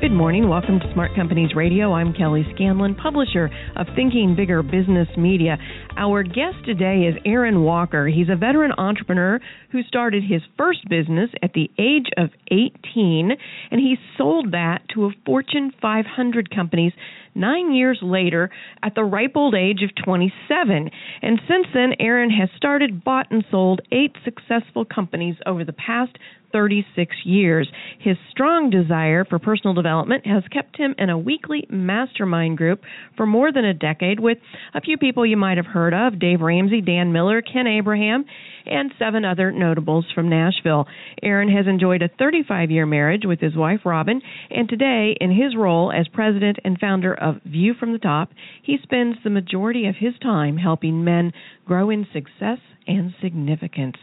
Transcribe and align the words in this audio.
Good 0.00 0.12
morning. 0.12 0.48
Welcome 0.48 0.78
to 0.78 0.92
Smart 0.92 1.16
Companies 1.16 1.56
Radio. 1.56 1.92
I'm 1.92 2.12
Kelly 2.12 2.46
Scanlon, 2.54 2.94
publisher 2.94 3.50
of 3.74 3.88
Thinking 3.96 4.36
Bigger 4.36 4.62
Business 4.62 5.08
Media. 5.16 5.58
Our 5.96 6.22
guest 6.22 6.64
today 6.64 7.10
is 7.10 7.16
Aaron 7.26 7.64
Walker. 7.64 8.06
He's 8.06 8.28
a 8.28 8.36
veteran 8.36 8.70
entrepreneur 8.78 9.40
who 9.72 9.82
started 9.82 10.22
his 10.22 10.40
first 10.56 10.88
business 10.88 11.30
at 11.42 11.52
the 11.52 11.68
age 11.80 12.06
of 12.16 12.30
18, 12.48 13.32
and 13.72 13.80
he 13.80 13.96
sold 14.16 14.52
that 14.52 14.82
to 14.94 15.06
a 15.06 15.10
Fortune 15.26 15.72
500 15.82 16.54
companies 16.54 16.92
nine 17.34 17.72
years 17.72 17.98
later 18.00 18.50
at 18.84 18.94
the 18.94 19.02
ripe 19.02 19.32
old 19.34 19.56
age 19.56 19.82
of 19.82 19.90
27. 20.04 20.90
And 21.22 21.40
since 21.48 21.66
then, 21.74 21.94
Aaron 21.98 22.30
has 22.30 22.48
started, 22.56 23.02
bought, 23.02 23.32
and 23.32 23.44
sold 23.50 23.80
eight 23.90 24.14
successful 24.24 24.84
companies 24.84 25.34
over 25.44 25.64
the 25.64 25.72
past 25.72 26.16
36 26.52 27.14
years. 27.24 27.68
His 28.00 28.16
strong 28.30 28.70
desire 28.70 29.24
for 29.24 29.38
personal 29.38 29.74
development 29.74 30.26
has 30.26 30.42
kept 30.52 30.76
him 30.76 30.94
in 30.98 31.10
a 31.10 31.18
weekly 31.18 31.66
mastermind 31.68 32.58
group 32.58 32.80
for 33.16 33.26
more 33.26 33.52
than 33.52 33.64
a 33.64 33.74
decade 33.74 34.20
with 34.20 34.38
a 34.74 34.80
few 34.80 34.96
people 34.96 35.26
you 35.26 35.36
might 35.36 35.56
have 35.56 35.66
heard 35.66 35.94
of 35.94 36.18
Dave 36.18 36.40
Ramsey, 36.40 36.80
Dan 36.80 37.12
Miller, 37.12 37.42
Ken 37.42 37.66
Abraham, 37.66 38.24
and 38.66 38.92
seven 38.98 39.24
other 39.24 39.50
notables 39.50 40.06
from 40.14 40.28
Nashville. 40.28 40.86
Aaron 41.22 41.48
has 41.48 41.66
enjoyed 41.66 42.02
a 42.02 42.08
35 42.18 42.70
year 42.70 42.86
marriage 42.86 43.22
with 43.24 43.40
his 43.40 43.56
wife 43.56 43.80
Robin, 43.84 44.20
and 44.50 44.68
today, 44.68 45.16
in 45.20 45.30
his 45.30 45.56
role 45.56 45.92
as 45.92 46.06
president 46.08 46.58
and 46.64 46.78
founder 46.78 47.14
of 47.14 47.42
View 47.44 47.74
from 47.78 47.92
the 47.92 47.98
Top, 47.98 48.30
he 48.62 48.78
spends 48.82 49.16
the 49.22 49.30
majority 49.30 49.86
of 49.86 49.96
his 49.98 50.14
time 50.22 50.56
helping 50.56 51.04
men 51.04 51.32
grow 51.66 51.90
in 51.90 52.06
success 52.12 52.58
and 52.86 53.14
significance. 53.22 53.96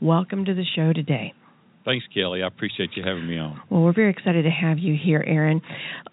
Welcome 0.00 0.44
to 0.44 0.54
the 0.54 0.64
show 0.74 0.92
today. 0.92 1.32
Thanks, 1.86 2.04
Kelly. 2.12 2.42
I 2.42 2.48
appreciate 2.48 2.90
you 2.96 3.04
having 3.04 3.26
me 3.26 3.38
on. 3.38 3.62
Well, 3.70 3.82
we're 3.82 3.94
very 3.94 4.10
excited 4.10 4.42
to 4.42 4.50
have 4.50 4.78
you 4.78 4.96
here, 5.02 5.24
Aaron. 5.26 5.62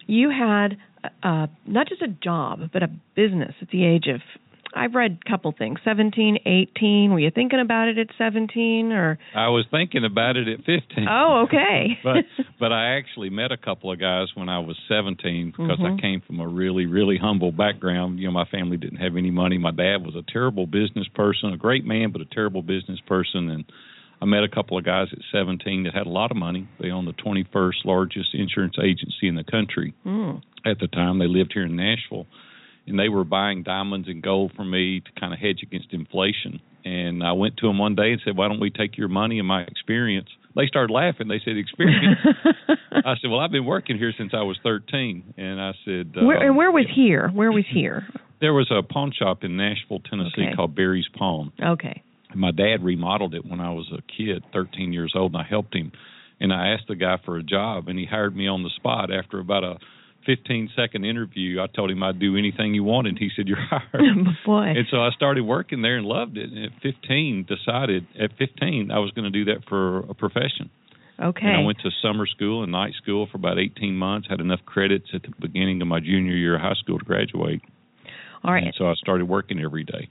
You 0.06 0.30
had 0.30 0.78
uh, 1.22 1.48
not 1.66 1.88
just 1.88 2.00
a 2.00 2.08
job, 2.08 2.60
but 2.72 2.82
a 2.82 2.88
business 3.14 3.54
at 3.60 3.68
the 3.70 3.84
age 3.84 4.04
of 4.06 4.20
I've 4.76 4.94
read 4.94 5.18
a 5.24 5.30
couple 5.30 5.54
things. 5.56 5.78
17, 5.84 6.38
18. 6.44 7.12
Were 7.12 7.20
you 7.20 7.30
thinking 7.30 7.60
about 7.60 7.88
it 7.88 7.98
at 7.98 8.08
17 8.18 8.92
or 8.92 9.18
I 9.34 9.48
was 9.48 9.64
thinking 9.70 10.04
about 10.04 10.36
it 10.36 10.48
at 10.48 10.58
15. 10.58 11.06
Oh, 11.08 11.44
okay. 11.46 11.98
but 12.04 12.24
but 12.58 12.72
I 12.72 12.96
actually 12.96 13.30
met 13.30 13.52
a 13.52 13.56
couple 13.56 13.92
of 13.92 14.00
guys 14.00 14.28
when 14.34 14.48
I 14.48 14.58
was 14.58 14.76
17 14.88 15.52
because 15.56 15.78
Mhm. 15.78 15.98
I 15.98 16.00
came 16.00 16.20
from 16.26 16.40
a 16.40 16.48
really 16.48 16.86
really 16.86 17.18
humble 17.18 17.52
background. 17.52 18.18
You 18.18 18.26
know, 18.26 18.32
my 18.32 18.46
family 18.46 18.76
didn't 18.76 18.98
have 18.98 19.16
any 19.16 19.30
money. 19.30 19.58
My 19.58 19.70
dad 19.70 20.04
was 20.04 20.16
a 20.16 20.22
terrible 20.32 20.66
business 20.66 21.06
person, 21.14 21.52
a 21.52 21.56
great 21.56 21.84
man 21.84 22.10
but 22.10 22.20
a 22.20 22.26
terrible 22.26 22.62
business 22.62 22.98
person 23.06 23.50
and 23.50 23.64
I 24.22 24.26
met 24.26 24.42
a 24.44 24.48
couple 24.48 24.78
of 24.78 24.84
guys 24.84 25.08
at 25.12 25.18
17 25.32 25.84
that 25.84 25.94
had 25.94 26.06
a 26.06 26.10
lot 26.10 26.30
of 26.30 26.36
money. 26.36 26.66
They 26.80 26.90
owned 26.90 27.08
the 27.08 27.12
21st 27.12 27.84
largest 27.84 28.34
insurance 28.34 28.76
agency 28.82 29.28
in 29.28 29.34
the 29.34 29.44
country 29.44 29.94
Mm. 30.06 30.42
at 30.64 30.78
the 30.78 30.86
time. 30.88 31.18
They 31.18 31.26
lived 31.26 31.52
here 31.52 31.64
in 31.64 31.76
Nashville, 31.76 32.26
and 32.86 32.98
they 32.98 33.08
were 33.08 33.24
buying 33.24 33.62
diamonds 33.62 34.08
and 34.08 34.22
gold 34.22 34.52
from 34.56 34.70
me 34.70 35.00
to 35.00 35.20
kind 35.20 35.32
of 35.32 35.38
hedge 35.40 35.62
against 35.62 35.92
inflation. 35.92 36.60
And 36.84 37.22
I 37.24 37.32
went 37.32 37.56
to 37.58 37.66
them 37.66 37.78
one 37.78 37.94
day 37.94 38.12
and 38.12 38.20
said, 38.24 38.36
"Why 38.36 38.46
don't 38.48 38.60
we 38.60 38.70
take 38.70 38.96
your 38.98 39.08
money 39.08 39.38
and 39.38 39.48
my 39.48 39.62
experience?" 39.62 40.28
They 40.54 40.66
started 40.66 40.92
laughing. 40.92 41.28
They 41.28 41.40
said, 41.40 41.56
"Experience." 41.56 42.18
I 42.92 43.16
said, 43.20 43.30
"Well, 43.30 43.40
I've 43.40 43.50
been 43.50 43.64
working 43.64 43.96
here 43.98 44.12
since 44.16 44.32
I 44.34 44.42
was 44.42 44.58
13." 44.62 45.34
And 45.36 45.60
I 45.60 45.72
said, 45.84 46.14
uh, 46.20 46.24
where, 46.26 46.42
and 46.46 46.56
where 46.56 46.70
was 46.70 46.86
here? 46.94 47.28
Where 47.30 47.50
was 47.52 47.64
here? 47.70 48.06
There 48.40 48.52
was 48.52 48.70
a 48.70 48.82
pawn 48.82 49.12
shop 49.12 49.44
in 49.44 49.56
Nashville, 49.56 50.00
Tennessee 50.00 50.42
Okay. 50.46 50.54
called 50.54 50.74
Barry's 50.74 51.08
Pawn. 51.08 51.52
Okay. 51.60 52.02
My 52.34 52.50
dad 52.50 52.82
remodeled 52.82 53.34
it 53.34 53.44
when 53.46 53.60
I 53.60 53.70
was 53.70 53.90
a 53.92 54.02
kid, 54.02 54.44
13 54.52 54.92
years 54.92 55.12
old, 55.16 55.32
and 55.34 55.42
I 55.42 55.46
helped 55.48 55.74
him. 55.74 55.92
And 56.40 56.52
I 56.52 56.68
asked 56.68 56.88
the 56.88 56.96
guy 56.96 57.16
for 57.24 57.36
a 57.38 57.42
job, 57.42 57.88
and 57.88 57.98
he 57.98 58.06
hired 58.06 58.36
me 58.36 58.48
on 58.48 58.62
the 58.62 58.70
spot. 58.76 59.12
After 59.12 59.38
about 59.38 59.64
a 59.64 59.78
15 60.26 60.70
second 60.74 61.04
interview, 61.04 61.60
I 61.60 61.66
told 61.66 61.90
him 61.90 62.02
I'd 62.02 62.18
do 62.18 62.36
anything 62.36 62.74
you 62.74 62.82
wanted. 62.82 63.18
He 63.18 63.30
said, 63.36 63.46
"You're 63.46 63.58
hired." 63.70 63.84
Oh, 63.94 64.32
boy. 64.44 64.62
and 64.76 64.86
so 64.90 64.98
I 64.98 65.10
started 65.10 65.44
working 65.44 65.82
there 65.82 65.96
and 65.96 66.06
loved 66.06 66.36
it. 66.36 66.50
And 66.50 66.64
at 66.64 66.72
15, 66.82 67.46
decided 67.48 68.06
at 68.20 68.30
15 68.38 68.90
I 68.90 68.98
was 68.98 69.10
going 69.12 69.30
to 69.30 69.44
do 69.44 69.44
that 69.52 69.64
for 69.68 69.98
a 70.00 70.14
profession. 70.14 70.70
Okay. 71.22 71.46
And 71.46 71.56
I 71.56 71.64
went 71.64 71.78
to 71.84 71.90
summer 72.02 72.26
school 72.26 72.62
and 72.64 72.72
night 72.72 72.94
school 73.00 73.28
for 73.30 73.36
about 73.36 73.58
18 73.58 73.94
months. 73.94 74.26
Had 74.28 74.40
enough 74.40 74.60
credits 74.66 75.06
at 75.14 75.22
the 75.22 75.32
beginning 75.40 75.80
of 75.80 75.86
my 75.88 76.00
junior 76.00 76.34
year 76.34 76.56
of 76.56 76.60
high 76.62 76.74
school 76.74 76.98
to 76.98 77.04
graduate. 77.04 77.60
All 78.42 78.52
right. 78.52 78.64
And 78.64 78.74
so 78.76 78.88
I 78.88 78.94
started 78.94 79.28
working 79.28 79.60
every 79.60 79.84
day. 79.84 80.08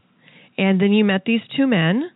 And 0.58 0.80
then 0.80 0.92
you 0.94 1.04
met 1.06 1.24
these 1.26 1.42
two 1.56 1.68
men 1.68 2.10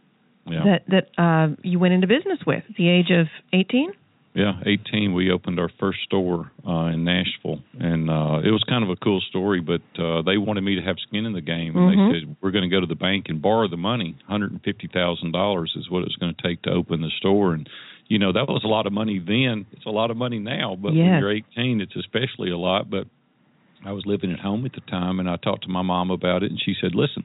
Yeah. 0.48 0.64
that 0.64 0.84
that 0.88 1.06
uh 1.22 1.56
you 1.64 1.80
went 1.80 1.94
into 1.94 2.08
business 2.08 2.40
with 2.46 2.64
at 2.70 2.76
the 2.76 2.90
age 2.90 3.10
of 3.12 3.28
18? 3.54 3.92
Yeah, 4.34 4.54
18. 4.68 5.16
We 5.16 5.32
opened 5.32 5.60
our 5.60 5.70
first 5.80 5.98
store 6.04 6.52
uh, 6.68 6.92
in 6.94 7.04
Nashville, 7.04 7.60
and 7.80 8.08
uh, 8.08 8.42
it 8.46 8.52
was 8.52 8.64
kind 8.70 8.84
of 8.84 8.92
a 8.92 8.96
cool 8.98 9.20
story. 9.20 9.62
But 9.62 9.82
uh, 10.00 10.22
they 10.22 10.38
wanted 10.38 10.62
me 10.62 10.76
to 10.76 10.82
have 10.84 10.98
skin 11.00 11.26
in 11.26 11.34
the 11.34 11.42
game, 11.42 11.76
and 11.76 11.90
Mhm. 11.98 12.12
they 12.14 12.20
said 12.20 12.36
we're 12.40 12.52
going 12.52 12.70
to 12.70 12.70
go 12.70 12.80
to 12.80 12.86
the 12.86 12.94
bank 12.94 13.30
and 13.30 13.42
borrow 13.42 13.68
the 13.68 13.78
money. 13.78 14.14
Hundred 14.28 14.52
and 14.52 14.62
fifty 14.62 14.88
thousand 14.88 15.32
dollars 15.32 15.74
is 15.76 15.90
what 15.90 16.00
it 16.04 16.06
was 16.06 16.16
going 16.18 16.36
to 16.36 16.42
take 16.44 16.62
to 16.64 16.70
open 16.72 17.02
the 17.02 17.10
store, 17.18 17.56
and 17.56 17.68
you 18.10 18.20
know 18.20 18.32
that 18.32 18.48
was 18.48 18.64
a 18.64 18.68
lot 18.68 18.86
of 18.86 18.94
money 18.94 19.18
then. 19.18 19.66
It's 19.72 19.86
a 19.88 19.90
lot 19.90 20.12
of 20.12 20.18
money 20.18 20.38
now, 20.38 20.76
but 20.80 20.94
Yes. 20.94 21.06
when 21.10 21.20
you're 21.20 21.32
18, 21.32 21.82
it's 21.82 21.96
especially 21.96 22.52
a 22.52 22.58
lot. 22.60 22.92
But 22.92 23.08
I 23.84 23.92
was 23.92 24.06
living 24.06 24.32
at 24.32 24.40
home 24.40 24.66
at 24.68 24.74
the 24.74 24.82
time, 24.82 25.20
and 25.20 25.28
I 25.28 25.38
talked 25.38 25.64
to 25.64 25.70
my 25.70 25.82
mom 25.82 26.12
about 26.12 26.44
it, 26.44 26.52
and 26.52 26.62
she 26.62 26.76
said, 26.80 26.94
"Listen." 26.94 27.24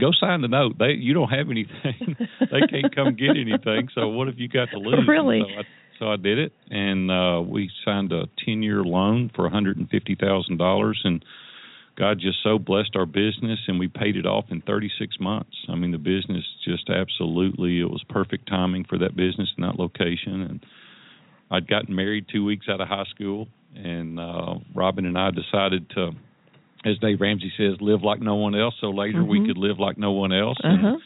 Go 0.00 0.10
sign 0.18 0.40
the 0.40 0.48
note. 0.48 0.78
They 0.78 0.92
you 0.98 1.14
don't 1.14 1.28
have 1.28 1.48
anything. 1.50 2.16
they 2.40 2.66
can't 2.68 2.94
come 2.94 3.14
get 3.14 3.30
anything. 3.30 3.88
So 3.94 4.08
what 4.08 4.26
have 4.26 4.38
you 4.38 4.48
got 4.48 4.70
to 4.72 4.78
lose? 4.78 5.06
Really? 5.06 5.40
So 5.40 5.60
I, 5.60 5.62
so 5.98 6.12
I 6.12 6.16
did 6.16 6.38
it, 6.38 6.52
and 6.70 7.10
uh, 7.10 7.40
we 7.40 7.70
signed 7.84 8.12
a 8.12 8.24
ten-year 8.44 8.82
loan 8.82 9.30
for 9.34 9.42
one 9.42 9.52
hundred 9.52 9.78
and 9.78 9.88
fifty 9.88 10.16
thousand 10.18 10.58
dollars, 10.58 11.00
and 11.04 11.24
God 11.96 12.18
just 12.20 12.38
so 12.42 12.58
blessed 12.58 12.96
our 12.96 13.06
business, 13.06 13.60
and 13.68 13.78
we 13.78 13.88
paid 13.88 14.16
it 14.16 14.26
off 14.26 14.46
in 14.50 14.60
thirty-six 14.60 15.16
months. 15.20 15.56
I 15.68 15.76
mean, 15.76 15.92
the 15.92 15.98
business 15.98 16.44
just 16.64 16.90
absolutely 16.90 17.80
it 17.80 17.88
was 17.88 18.04
perfect 18.08 18.48
timing 18.48 18.84
for 18.84 18.98
that 18.98 19.16
business 19.16 19.48
and 19.56 19.64
that 19.64 19.78
location, 19.78 20.42
and 20.42 20.66
I'd 21.50 21.68
gotten 21.68 21.94
married 21.94 22.26
two 22.30 22.44
weeks 22.44 22.66
out 22.68 22.80
of 22.80 22.88
high 22.88 23.06
school, 23.14 23.48
and 23.74 24.18
uh, 24.18 24.54
Robin 24.74 25.06
and 25.06 25.16
I 25.16 25.30
decided 25.30 25.88
to, 25.90 26.10
as 26.86 26.96
Dave 26.98 27.20
Ramsey 27.20 27.52
says, 27.58 27.74
live 27.80 28.02
like 28.02 28.20
no 28.22 28.36
one 28.36 28.54
else. 28.54 28.74
So 28.80 28.90
later 28.90 29.22
we 29.24 29.40
Mhm. 29.40 29.46
could 29.48 29.58
live 29.58 29.78
like 29.80 29.98
no 29.98 30.12
one 30.12 30.32
else. 30.32 30.56
Uh-huh. 30.62 30.96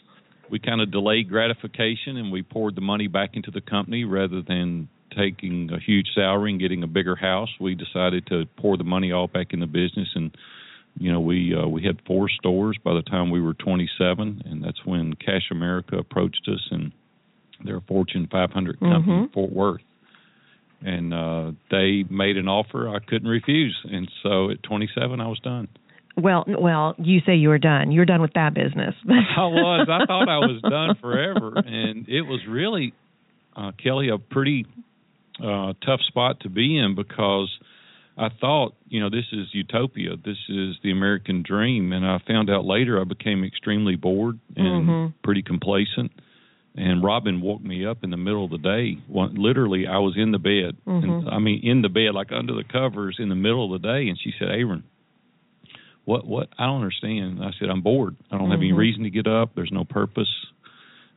we 0.49 0.59
kind 0.59 0.81
of 0.81 0.91
delayed 0.91 1.29
gratification 1.29 2.17
and 2.17 2.29
we 2.29 2.41
poured 2.43 2.75
the 2.75 2.81
money 2.81 3.07
back 3.07 3.37
into 3.37 3.49
the 3.51 3.61
company 3.61 4.03
rather 4.03 4.41
than 4.41 4.89
taking 5.15 5.71
a 5.71 5.79
huge 5.79 6.09
salary 6.13 6.51
and 6.51 6.59
getting 6.59 6.83
a 6.83 6.87
bigger 6.87 7.15
house. 7.15 7.49
We 7.57 7.73
decided 7.73 8.25
to 8.27 8.45
pour 8.57 8.75
the 8.75 8.83
money 8.83 9.13
all 9.13 9.27
back 9.27 9.53
in 9.53 9.61
the 9.61 9.65
business 9.65 10.09
and 10.13 10.29
you 10.99 11.09
know 11.09 11.21
we 11.21 11.55
uh, 11.55 11.67
we 11.67 11.81
had 11.83 12.01
four 12.05 12.27
stores 12.27 12.77
by 12.83 12.93
the 12.93 13.01
time 13.01 13.29
we 13.29 13.39
were 13.39 13.53
27 13.53 14.41
and 14.45 14.61
that's 14.61 14.85
when 14.85 15.13
Cash 15.13 15.49
America 15.51 15.97
approached 15.97 16.45
us 16.49 16.67
and 16.69 16.91
they're 17.63 17.77
a 17.77 17.81
Fortune 17.81 18.27
500 18.29 18.77
company 18.81 19.13
in 19.19 19.27
Mhm. 19.29 19.31
Fort 19.33 19.53
Worth. 19.53 19.81
And 20.83 21.13
uh 21.13 21.51
they 21.69 22.03
made 22.09 22.37
an 22.37 22.47
offer 22.47 22.89
I 22.89 22.99
couldn't 22.99 23.27
refuse 23.29 23.77
and 23.91 24.09
so 24.23 24.49
at 24.49 24.63
27 24.63 25.21
I 25.21 25.27
was 25.27 25.39
done. 25.39 25.67
Well, 26.17 26.43
well, 26.47 26.95
you 26.97 27.21
say 27.25 27.35
you 27.35 27.49
were 27.49 27.57
done. 27.57 27.91
You're 27.91 28.05
done 28.05 28.21
with 28.21 28.33
that 28.33 28.53
business. 28.53 28.93
I 29.09 29.45
was. 29.45 29.87
I 29.89 30.05
thought 30.05 30.27
I 30.27 30.39
was 30.39 30.61
done 30.61 30.95
forever, 30.99 31.53
and 31.55 32.07
it 32.09 32.23
was 32.23 32.41
really, 32.49 32.93
uh, 33.55 33.71
Kelly, 33.81 34.09
a 34.09 34.17
pretty 34.17 34.65
uh, 35.41 35.71
tough 35.85 36.01
spot 36.07 36.41
to 36.41 36.49
be 36.49 36.77
in 36.77 36.95
because 36.95 37.49
I 38.17 38.27
thought, 38.41 38.75
you 38.89 38.99
know, 38.99 39.09
this 39.09 39.23
is 39.31 39.47
utopia. 39.53 40.17
This 40.17 40.37
is 40.49 40.75
the 40.83 40.91
American 40.91 41.43
dream, 41.47 41.93
and 41.93 42.05
I 42.05 42.17
found 42.27 42.49
out 42.49 42.65
later 42.65 42.99
I 42.99 43.05
became 43.05 43.45
extremely 43.45 43.95
bored 43.95 44.37
and 44.57 44.87
Mhm. 44.89 45.13
pretty 45.23 45.43
complacent. 45.43 46.11
And 46.75 47.03
Robin 47.03 47.41
woke 47.41 47.61
me 47.61 47.85
up 47.85 48.03
in 48.03 48.11
the 48.11 48.17
middle 48.17 48.45
of 48.45 48.51
the 48.51 48.57
day. 48.57 48.97
One, 49.07 49.35
literally, 49.35 49.87
I 49.87 49.97
was 49.97 50.15
in 50.15 50.31
the 50.31 50.39
bed. 50.39 50.77
Mhm. 50.87 51.03
And, 51.03 51.29
I 51.29 51.37
mean, 51.39 51.59
in 51.63 51.81
the 51.81 51.89
bed, 51.89 52.13
like 52.13 52.31
under 52.31 52.53
the 52.53 52.63
covers, 52.63 53.17
in 53.19 53.27
the 53.27 53.35
middle 53.35 53.73
of 53.73 53.81
the 53.81 53.87
day. 53.87 54.07
And 54.07 54.17
she 54.17 54.31
said, 54.39 54.49
"Aaron, 54.49 54.83
what? 56.05 56.25
What? 56.25 56.47
I 56.57 56.65
don't 56.67 56.77
understand." 56.81 57.43
I 57.43 57.51
said, 57.59 57.69
"I'm 57.69 57.81
bored. 57.81 58.15
I 58.31 58.37
don't 58.37 58.51
have 58.51 58.61
any 58.61 58.71
Mhm. 58.71 58.77
reason 58.77 59.03
to 59.03 59.09
get 59.09 59.27
up. 59.27 59.53
There's 59.53 59.71
no 59.71 59.83
purpose." 59.83 60.33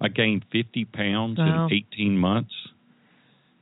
I 0.01 0.09
gained 0.09 0.45
50 0.51 0.87
pounds 0.87 1.39
Wow. 1.39 1.67
in 1.67 1.73
18 1.73 2.19
months. 2.19 2.55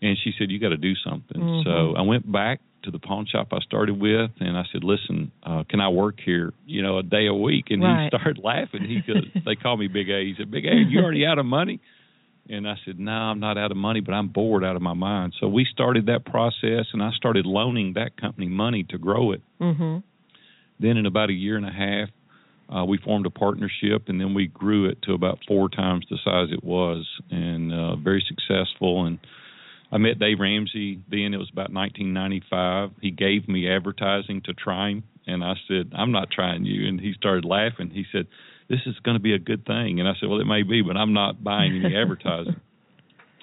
And 0.00 0.16
she 0.18 0.32
said, 0.32 0.50
"You 0.50 0.58
got 0.58 0.70
to 0.70 0.78
do 0.78 0.94
something." 0.96 1.40
Mhm. 1.40 1.64
So 1.64 1.94
I 1.94 2.00
went 2.02 2.30
back 2.32 2.60
to 2.82 2.90
the 2.90 2.98
pawn 2.98 3.26
shop 3.26 3.48
I 3.52 3.60
started 3.60 3.98
with, 4.00 4.30
and 4.40 4.56
I 4.56 4.64
said, 4.72 4.84
"Listen, 4.84 5.30
uh, 5.42 5.64
can 5.68 5.80
I 5.80 5.88
work 5.88 6.20
here? 6.24 6.52
You 6.66 6.82
know, 6.82 6.98
a 6.98 7.02
day 7.02 7.26
a 7.26 7.34
week?" 7.34 7.66
And 7.70 7.82
Right. 7.82 8.04
he 8.04 8.08
started 8.16 8.38
laughing. 8.42 8.84
He 8.84 9.00
goes, 9.00 9.24
"They 9.44 9.54
call 9.56 9.76
me 9.76 9.88
Big 9.88 10.08
A." 10.10 10.24
He 10.24 10.34
said, 10.36 10.50
"Big 10.50 10.66
A, 10.66 10.74
you 10.74 11.00
already 11.00 11.24
out 11.26 11.38
of 11.38 11.46
money?" 11.46 11.80
And 12.48 12.68
I 12.68 12.74
said, 12.84 12.98
"No, 12.98 13.12
I'm 13.12 13.40
not 13.40 13.56
out 13.56 13.70
of 13.70 13.76
money, 13.76 14.00
but 14.00 14.12
I'm 14.12 14.28
bored 14.28 14.64
out 14.64 14.76
of 14.76 14.82
my 14.82 14.94
mind." 14.94 15.34
So 15.40 15.48
we 15.48 15.64
started 15.64 16.06
that 16.06 16.24
process, 16.24 16.86
and 16.92 17.02
I 17.02 17.10
started 17.12 17.46
loaning 17.46 17.92
that 17.94 18.16
company 18.16 18.48
money 18.48 18.82
to 18.84 18.98
grow 18.98 19.32
it. 19.32 19.42
Mhm. 19.60 20.02
Then 20.80 20.96
in 20.96 21.06
about 21.06 21.30
a 21.30 21.34
year 21.34 21.56
and 21.56 21.66
a 21.66 21.70
half, 21.70 22.08
uh, 22.74 22.84
we 22.84 22.96
formed 22.98 23.26
a 23.26 23.30
partnership, 23.30 24.08
and 24.08 24.20
then 24.20 24.34
we 24.34 24.46
grew 24.48 24.86
it 24.86 25.00
to 25.02 25.12
about 25.14 25.38
four 25.46 25.68
times 25.68 26.04
the 26.10 26.18
size 26.24 26.50
it 26.50 26.64
was, 26.64 27.06
and 27.30 27.72
uh, 27.72 27.94
very 27.96 28.20
successful. 28.26 29.04
And 29.04 29.18
I 29.92 29.98
met 29.98 30.18
Dave 30.18 30.40
Ramsey 30.40 31.00
then. 31.10 31.34
It 31.34 31.38
was 31.38 31.50
about 31.52 31.70
1995. 31.70 32.92
He 33.00 33.10
gave 33.10 33.46
me 33.46 33.68
advertising 33.68 34.40
to 34.46 34.54
try 34.54 34.88
him, 34.90 35.04
and 35.26 35.44
I 35.44 35.54
said, 35.68 35.92
"I'm 35.94 36.10
not 36.12 36.30
trying 36.30 36.64
you." 36.64 36.88
And 36.88 36.98
he 36.98 37.12
started 37.12 37.44
laughing. 37.44 37.90
He 37.90 38.06
said, 38.10 38.26
"This 38.68 38.80
is 38.86 38.98
going 39.00 39.16
to 39.16 39.22
be 39.22 39.34
a 39.34 39.38
good 39.38 39.66
thing." 39.66 40.00
And 40.00 40.08
I 40.08 40.14
said, 40.18 40.30
"Well, 40.30 40.40
it 40.40 40.46
may 40.46 40.62
be, 40.62 40.80
but 40.80 40.96
I'm 40.96 41.12
not 41.12 41.44
buying 41.44 41.84
any 41.84 41.94
advertising." 42.02 42.56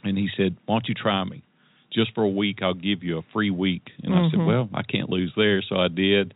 and 0.04 0.18
he 0.18 0.30
said, 0.36 0.56
"Why 0.66 0.76
don't 0.76 0.88
you 0.88 0.96
try 0.96 1.24
me? 1.24 1.44
Just 1.94 2.14
for 2.16 2.24
a 2.24 2.30
week, 2.30 2.60
I'll 2.62 2.74
give 2.74 3.04
you 3.04 3.20
a 3.20 3.22
free 3.34 3.52
week." 3.52 3.92
And 4.04 4.16
I 4.16 4.30
said, 4.32 4.40
Mhm. 4.40 4.48
"Well, 4.48 4.70
I 4.74 4.82
can't 4.82 5.10
lose 5.10 5.32
there." 5.36 5.62
So 5.62 5.76
I 5.76 5.88
did. 5.88 6.34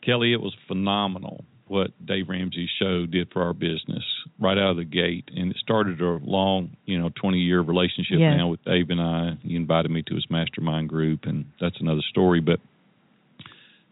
Kelly, 0.00 0.32
it 0.32 0.40
was 0.40 0.54
phenomenal 0.66 1.44
what 1.68 1.90
Dave 2.04 2.28
Ramsey's 2.28 2.68
show 2.78 3.06
did 3.06 3.30
for 3.32 3.42
our 3.42 3.52
business 3.54 4.02
right 4.38 4.58
out 4.58 4.72
of 4.72 4.76
the 4.76 4.84
gate, 4.84 5.30
and 5.34 5.50
it 5.50 5.56
started 5.58 6.00
a 6.00 6.18
long, 6.22 6.76
you 6.84 6.98
know, 6.98 7.08
20-year 7.10 7.60
relationship 7.62 8.18
Yes. 8.18 8.34
now 8.36 8.48
with 8.48 8.62
Dave 8.64 8.90
and 8.90 9.00
I. 9.00 9.38
He 9.42 9.56
invited 9.56 9.90
me 9.90 10.02
to 10.02 10.14
his 10.14 10.26
mastermind 10.28 10.88
group, 10.88 11.20
and 11.24 11.46
that's 11.60 11.80
another 11.80 12.02
story. 12.10 12.40
But 12.40 12.60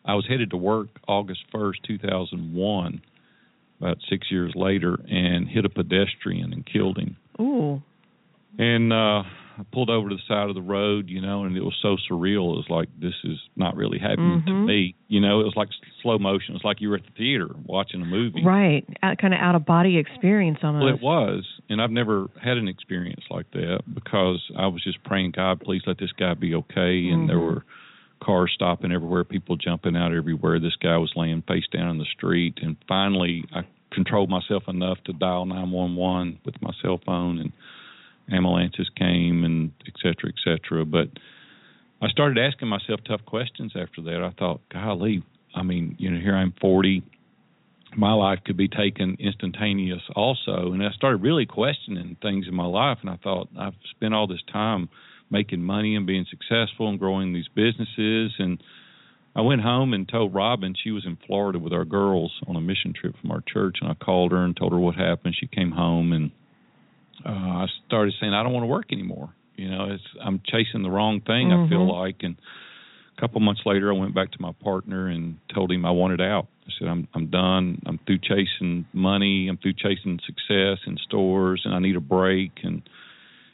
I 0.04 0.14
was 0.14 0.26
headed 0.28 0.50
to 0.50 0.56
work 0.56 0.88
August 1.08 1.40
1st, 1.54 1.76
2001, 1.86 3.00
about 3.80 3.98
six 4.08 4.30
years 4.30 4.52
later, 4.54 4.98
and 5.08 5.48
hit 5.48 5.64
a 5.64 5.68
pedestrian 5.70 6.52
and 6.52 6.66
killed 6.66 6.98
him. 6.98 7.16
Ooh. 7.40 7.82
And 8.58 8.92
uh 8.92 9.22
I 9.60 9.62
pulled 9.74 9.90
over 9.90 10.08
to 10.08 10.14
the 10.14 10.22
side 10.26 10.48
of 10.48 10.54
the 10.54 10.62
road, 10.62 11.10
you 11.10 11.20
know, 11.20 11.44
and 11.44 11.54
it 11.54 11.62
was 11.62 11.76
so 11.82 11.96
surreal. 12.10 12.54
It 12.54 12.56
was 12.56 12.66
like 12.70 12.88
this 12.98 13.14
is 13.24 13.38
not 13.56 13.76
really 13.76 13.98
happening 13.98 14.42
to 14.46 14.52
Mhm. 14.52 14.64
me. 14.64 14.94
You 15.08 15.20
know, 15.20 15.40
it 15.40 15.44
was 15.44 15.54
like 15.54 15.68
slow 16.00 16.18
motion. 16.18 16.54
It's 16.54 16.64
like 16.64 16.80
you 16.80 16.88
were 16.88 16.96
at 16.96 17.04
the 17.04 17.10
theater 17.10 17.50
watching 17.66 18.00
a 18.00 18.06
movie. 18.06 18.42
Right. 18.42 18.86
Out, 19.02 19.18
kind 19.18 19.34
of 19.34 19.40
out 19.40 19.54
of 19.54 19.66
body 19.66 19.98
experience 19.98 20.60
almost. 20.62 20.84
Well, 20.84 20.94
it 20.94 21.02
was, 21.02 21.44
and 21.68 21.82
I've 21.82 21.90
never 21.90 22.30
had 22.42 22.56
an 22.56 22.68
experience 22.68 23.22
like 23.28 23.50
that 23.50 23.82
because 23.92 24.42
I 24.56 24.66
was 24.66 24.82
just 24.82 25.02
praying, 25.04 25.32
God, 25.32 25.60
please 25.60 25.82
let 25.86 25.98
this 25.98 26.12
guy 26.12 26.32
be 26.32 26.54
okay. 26.54 27.10
And 27.10 27.28
there 27.28 27.36
Mhm. 27.36 27.54
were 27.54 27.64
cars 28.20 28.52
stopping 28.54 28.92
everywhere, 28.92 29.24
people 29.24 29.56
jumping 29.56 29.94
out 29.96 30.14
everywhere. 30.14 30.58
This 30.58 30.76
guy 30.76 30.96
was 30.96 31.14
laying 31.16 31.42
face 31.42 31.66
down 31.70 31.90
in 31.90 31.98
the 31.98 32.06
street, 32.06 32.60
and 32.62 32.76
finally, 32.88 33.44
I 33.52 33.64
controlled 33.90 34.30
myself 34.30 34.68
enough 34.68 35.02
to 35.04 35.12
dial 35.12 35.44
911 35.44 36.38
with 36.44 36.60
my 36.62 36.72
cell 36.80 36.98
phone, 36.98 37.38
and 37.38 37.52
ambulances 38.30 38.90
came, 38.96 39.44
and 39.44 39.72
et 39.86 39.94
cetera, 40.02 40.30
et 40.30 40.40
cetera. 40.44 40.84
But 40.84 41.08
I 42.02 42.08
started 42.08 42.38
asking 42.38 42.68
myself 42.68 43.00
tough 43.06 43.24
questions 43.26 43.72
after 43.76 44.02
that. 44.02 44.22
I 44.22 44.30
thought, 44.38 44.60
golly, 44.72 45.22
I 45.54 45.62
mean, 45.62 45.96
you 45.98 46.10
know, 46.10 46.20
here 46.20 46.36
I'm 46.36 46.54
40 46.60 47.02
my 47.96 48.12
life 48.12 48.38
could 48.44 48.56
be 48.56 48.68
taken 48.68 49.16
instantaneous 49.18 50.02
also. 50.14 50.72
And 50.72 50.82
i 50.82 50.90
started 50.92 51.22
really 51.22 51.46
questioning 51.46 52.16
things 52.22 52.46
in 52.48 52.54
my 52.54 52.66
life. 52.66 52.98
And 53.00 53.10
i 53.10 53.16
thought 53.16 53.48
i've 53.58 53.74
spent 53.90 54.14
all 54.14 54.26
this 54.26 54.42
time 54.52 54.88
making 55.30 55.62
money 55.62 55.96
and 55.96 56.06
being 56.06 56.26
successful 56.28 56.88
and 56.88 56.98
growing 56.98 57.32
these 57.32 57.48
businesses. 57.54 58.32
And 58.38 58.62
i 59.34 59.40
went 59.40 59.62
home 59.62 59.92
and 59.92 60.08
told 60.08 60.34
robin 60.34 60.74
she 60.82 60.90
was 60.90 61.04
in 61.04 61.18
florida 61.26 61.58
with 61.58 61.72
our 61.72 61.84
girls 61.84 62.32
on 62.46 62.56
a 62.56 62.60
mission 62.60 62.92
trip 62.92 63.14
from 63.20 63.30
our 63.30 63.42
church. 63.46 63.78
And 63.80 63.90
i 63.90 63.94
called 63.94 64.32
her 64.32 64.44
and 64.44 64.56
told 64.56 64.72
her 64.72 64.78
what 64.78 64.94
happened. 64.94 65.36
She 65.38 65.46
came 65.46 65.72
home 65.72 66.12
and 66.12 66.30
uh 67.26 67.30
i 67.30 67.66
started 67.86 68.14
saying 68.20 68.32
i 68.32 68.42
don't 68.42 68.52
want 68.52 68.62
to 68.62 68.68
work 68.68 68.92
anymore 68.92 69.30
you 69.56 69.68
know 69.70 69.84
it's 69.90 70.02
i'm 70.24 70.40
chasing 70.46 70.82
the 70.82 70.90
wrong 70.90 71.20
thing 71.20 71.52
i 71.52 71.68
feel 71.68 71.86
Mhm. 71.86 72.00
like 72.00 72.16
and 72.22 72.36
a 73.16 73.20
couple 73.20 73.38
months 73.40 73.60
later 73.66 73.92
I 73.92 73.96
went 73.98 74.14
back 74.14 74.30
to 74.32 74.40
my 74.40 74.52
partner 74.64 75.08
and 75.08 75.36
told 75.54 75.70
him 75.70 75.84
I 75.84 75.90
wanted 75.90 76.22
out. 76.22 76.46
I 76.66 76.70
said 76.78 76.88
I'm 76.88 77.06
I'm 77.12 77.26
done. 77.26 77.82
I'm 77.84 77.98
through 78.06 78.20
chasing 78.20 78.86
money. 78.94 79.46
I'm 79.46 79.58
through 79.58 79.74
chasing 79.74 80.18
success 80.24 80.78
in 80.86 80.96
stores 81.04 81.60
and 81.66 81.74
I 81.74 81.80
need 81.80 81.96
a 81.96 82.00
break 82.00 82.52
and 82.62 82.80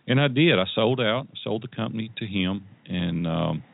and 0.06 0.20
I 0.20 0.28
did. 0.28 0.56
I 0.60 0.66
sold 0.72 1.00
out. 1.00 1.26
I 1.32 1.36
sold 1.42 1.62
the 1.64 1.68
company 1.82 2.12
to 2.18 2.26
him 2.26 2.62
and 2.88 3.26
um 3.26 3.64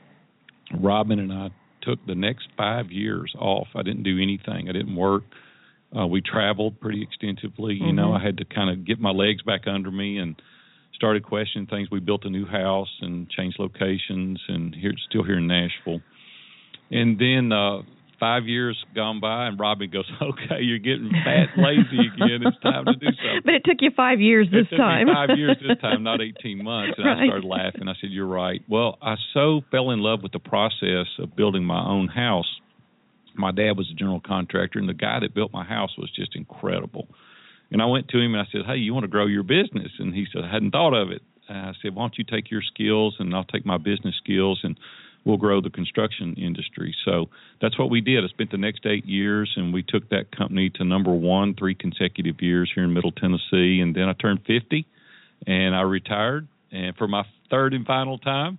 Robin 0.80 1.18
and 1.18 1.30
I 1.30 1.50
took 1.82 1.98
the 2.06 2.14
next 2.14 2.48
5 2.56 2.90
years 2.90 3.34
off. 3.38 3.68
I 3.74 3.82
didn't 3.82 4.04
do 4.04 4.18
anything. 4.18 4.70
I 4.70 4.72
didn't 4.72 4.96
work. 4.96 5.24
Uh 5.96 6.06
we 6.06 6.20
traveled 6.20 6.80
pretty 6.80 7.02
extensively. 7.02 7.74
You 7.74 7.92
know, 7.92 8.08
Mhm. 8.10 8.20
I 8.20 8.24
had 8.24 8.38
to 8.38 8.44
kind 8.44 8.70
of 8.70 8.84
get 8.84 8.98
my 9.00 9.10
legs 9.10 9.42
back 9.42 9.66
under 9.66 9.90
me 9.90 10.18
and 10.18 10.34
started 10.94 11.22
questioning 11.22 11.66
things. 11.66 11.90
We 11.90 12.00
built 12.00 12.24
a 12.24 12.30
new 12.30 12.46
house 12.46 12.90
and 13.00 13.28
changed 13.30 13.58
locations, 13.58 14.40
and 14.48 14.74
here 14.74 14.92
still 15.08 15.22
here 15.24 15.38
in 15.38 15.46
Nashville. 15.46 16.00
And 16.90 17.18
then 17.18 17.52
uh 17.52 17.82
five 18.20 18.46
years 18.46 18.78
gone 18.94 19.18
by, 19.18 19.48
and 19.48 19.58
Robbie 19.58 19.88
goes, 19.88 20.08
"Okay, 20.22 20.62
you're 20.62 20.78
getting 20.78 21.10
fat, 21.24 21.48
lazy 21.58 22.06
again. 22.14 22.46
It's 22.46 22.56
time 22.60 22.84
to 22.84 22.94
do 22.94 23.06
something." 23.22 23.42
But 23.44 23.54
it 23.54 23.64
took 23.64 23.78
you 23.80 23.90
five 23.90 24.20
years 24.20 24.46
this 24.50 24.66
it 24.66 24.70
took 24.70 24.78
time. 24.78 25.08
Me 25.08 25.12
five 25.12 25.36
years 25.36 25.56
this 25.60 25.76
time, 25.80 26.04
not 26.04 26.20
18 26.20 26.62
months. 26.62 26.98
And 26.98 27.08
I 27.08 27.26
started 27.26 27.44
laughing. 27.44 27.88
I 27.88 27.94
said, 28.00 28.10
"You're 28.10 28.26
right." 28.26 28.62
Well, 28.68 28.96
I 29.02 29.16
so 29.34 29.62
fell 29.72 29.90
in 29.90 29.98
love 30.00 30.22
with 30.22 30.30
the 30.32 30.38
process 30.38 31.08
of 31.18 31.34
building 31.34 31.64
my 31.64 31.84
own 31.84 32.06
house. 32.08 32.46
My 33.34 33.50
dad 33.50 33.76
was 33.76 33.90
a 33.90 33.94
general 33.94 34.20
contractor, 34.20 34.78
and 34.78 34.88
the 34.88 34.94
guy 34.94 35.20
that 35.20 35.34
built 35.34 35.52
my 35.52 35.64
house 35.64 35.96
was 35.96 36.10
just 36.10 36.36
incredible. 36.36 37.08
And 37.70 37.80
I 37.80 37.86
went 37.86 38.08
to 38.08 38.18
him 38.18 38.34
and 38.34 38.42
I 38.42 38.50
said, 38.52 38.66
"Hey, 38.66 38.76
you 38.76 38.92
want 38.92 39.04
to 39.04 39.08
grow 39.08 39.26
your 39.26 39.42
business?" 39.42 39.92
And 39.98 40.14
he 40.14 40.26
said, 40.30 40.44
"I 40.44 40.48
hadn't 40.48 40.72
thought 40.72 40.94
of 40.94 41.10
it." 41.10 41.22
And 41.48 41.58
I 41.58 41.72
said, 41.80 41.94
"Why 41.94 42.02
don't 42.02 42.18
you 42.18 42.24
take 42.24 42.50
your 42.50 42.62
skills 42.62 43.16
and 43.18 43.34
I'll 43.34 43.44
take 43.44 43.64
my 43.64 43.78
business 43.78 44.14
skills 44.16 44.60
and 44.62 44.78
we'll 45.24 45.38
grow 45.38 45.60
the 45.62 45.70
construction 45.70 46.34
industry." 46.34 46.94
So 47.04 47.30
that's 47.60 47.78
what 47.78 47.88
we 47.88 48.02
did. 48.02 48.24
I 48.24 48.28
spent 48.28 48.50
the 48.50 48.58
next 48.58 48.84
eight 48.84 49.06
years 49.06 49.52
and 49.56 49.72
we 49.72 49.82
took 49.82 50.08
that 50.10 50.30
company 50.30 50.68
to 50.70 50.84
number 50.84 51.12
one 51.12 51.54
three 51.54 51.74
consecutive 51.74 52.42
years 52.42 52.70
here 52.74 52.84
in 52.84 52.92
Middle 52.92 53.12
Tennessee. 53.12 53.80
And 53.80 53.94
then 53.94 54.08
I 54.08 54.12
turned 54.12 54.44
50 54.44 54.84
and 55.46 55.74
I 55.74 55.80
retired. 55.82 56.46
And 56.70 56.94
for 56.96 57.08
my 57.08 57.24
third 57.50 57.72
and 57.72 57.86
final 57.86 58.18
time, 58.18 58.58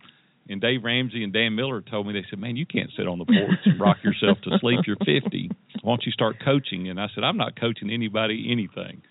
and 0.50 0.60
Dave 0.60 0.84
Ramsey 0.84 1.24
and 1.24 1.32
Dan 1.32 1.56
Miller 1.56 1.82
told 1.82 2.06
me, 2.06 2.14
they 2.14 2.26
said, 2.30 2.40
Man, 2.40 2.56
you 2.56 2.66
can't 2.66 2.90
sit 2.98 3.08
on 3.08 3.20
the 3.20 3.26
porch 3.26 3.60
and 3.66 3.80
rock 3.80 3.98
yourself 4.04 4.38
to 4.44 4.58
sleep. 4.60 4.82
You're 4.86 4.98
50. 4.98 5.50
Why 5.82 5.92
don't 5.92 6.06
you 6.06 6.12
start 6.12 6.38
coaching? 6.44 6.90
And 6.90 7.00
I 7.00 7.08
said, 7.16 7.24
I'm 7.24 7.38
not 7.38 7.60
coaching 7.60 7.90
anybody 7.90 8.50
anything. 8.52 9.02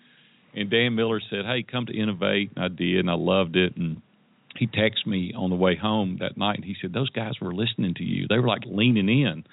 And 0.55 0.69
Dan 0.69 0.95
Miller 0.95 1.21
said, 1.29 1.45
Hey, 1.45 1.63
come 1.63 1.87
to 1.87 1.97
Innovate. 1.97 2.51
And 2.55 2.65
I 2.65 2.67
did, 2.67 2.99
and 2.99 3.09
I 3.09 3.15
loved 3.15 3.55
it. 3.55 3.75
And 3.75 4.01
he 4.55 4.67
texted 4.67 5.07
me 5.07 5.33
on 5.35 5.49
the 5.49 5.55
way 5.55 5.75
home 5.75 6.17
that 6.19 6.37
night, 6.37 6.57
and 6.57 6.65
he 6.65 6.75
said, 6.81 6.93
Those 6.93 7.09
guys 7.09 7.33
were 7.41 7.53
listening 7.53 7.95
to 7.95 8.03
you. 8.03 8.27
They 8.27 8.37
were 8.37 8.47
like 8.47 8.63
leaning 8.65 9.09
in. 9.09 9.43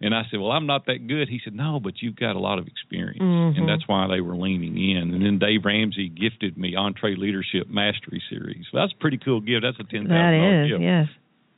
And 0.00 0.14
I 0.14 0.22
said, 0.30 0.40
Well, 0.40 0.52
I'm 0.52 0.66
not 0.66 0.86
that 0.86 1.06
good. 1.06 1.28
He 1.28 1.40
said, 1.42 1.54
No, 1.54 1.80
but 1.80 1.94
you've 2.02 2.16
got 2.16 2.36
a 2.36 2.38
lot 2.38 2.58
of 2.58 2.66
experience. 2.66 3.22
Mhm. 3.22 3.58
And 3.58 3.68
that's 3.68 3.88
why 3.88 4.06
they 4.08 4.20
were 4.20 4.36
leaning 4.36 4.76
in. 4.76 5.14
And 5.14 5.24
then 5.24 5.38
Dave 5.38 5.64
Ramsey 5.64 6.08
gifted 6.10 6.56
me 6.58 6.74
EntreLeadership 6.74 7.68
Mastery 7.68 8.22
Series. 8.28 8.66
Well, 8.72 8.82
that's 8.84 8.92
a 8.92 9.00
pretty 9.00 9.18
cool 9.18 9.40
gift. 9.40 9.62
That's 9.62 9.78
a 9.80 9.84
ten 9.84 10.06
thousand 10.08 10.40
dollar 10.40 10.68
gift. 10.68 10.82
yes. 10.82 11.08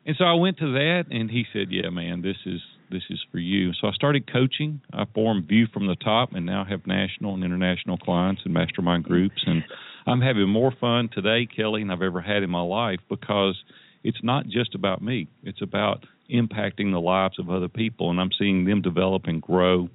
And 0.06 0.16
so 0.16 0.24
I 0.24 0.32
went 0.34 0.56
to 0.58 0.72
that, 0.72 1.04
and 1.10 1.30
he 1.30 1.44
said, 1.52 1.70
"Yeah, 1.70 1.90
man, 1.90 2.22
this 2.22 2.36
is 2.46 2.60
this 2.90 3.02
is 3.10 3.20
for 3.30 3.38
you." 3.38 3.72
So 3.74 3.88
I 3.88 3.92
started 3.92 4.30
coaching. 4.32 4.80
I 4.92 5.04
formed 5.14 5.46
View 5.46 5.66
from 5.66 5.86
the 5.86 5.96
Top, 5.96 6.32
and 6.32 6.46
now 6.46 6.64
have 6.64 6.86
national 6.86 7.34
and 7.34 7.44
international 7.44 7.98
clients 7.98 8.42
and 8.46 8.54
mastermind 8.54 9.04
groups. 9.04 9.42
And 9.46 9.64
I'm 10.06 10.22
having 10.22 10.48
more 10.48 10.70
fun 10.80 11.08
today, 11.12 11.44
Kelly, 11.44 11.82
than 11.82 11.90
I've 11.90 12.00
ever 12.00 12.22
had 12.22 12.42
in 12.42 12.48
my 12.48 12.62
life 12.62 13.00
because 13.10 13.56
it's 14.02 14.22
not 14.22 14.46
just 14.46 14.74
about 14.74 15.02
me. 15.02 15.26
It's 15.42 15.60
about 15.60 16.04
impacting 16.32 16.92
the 16.92 17.00
lives 17.00 17.38
of 17.38 17.50
other 17.50 17.68
people, 17.68 18.10
and 18.10 18.20
I'm 18.20 18.30
seeing 18.38 18.64
them 18.64 18.82
develop 18.82 19.24
and 19.26 19.40
grow. 19.40 19.88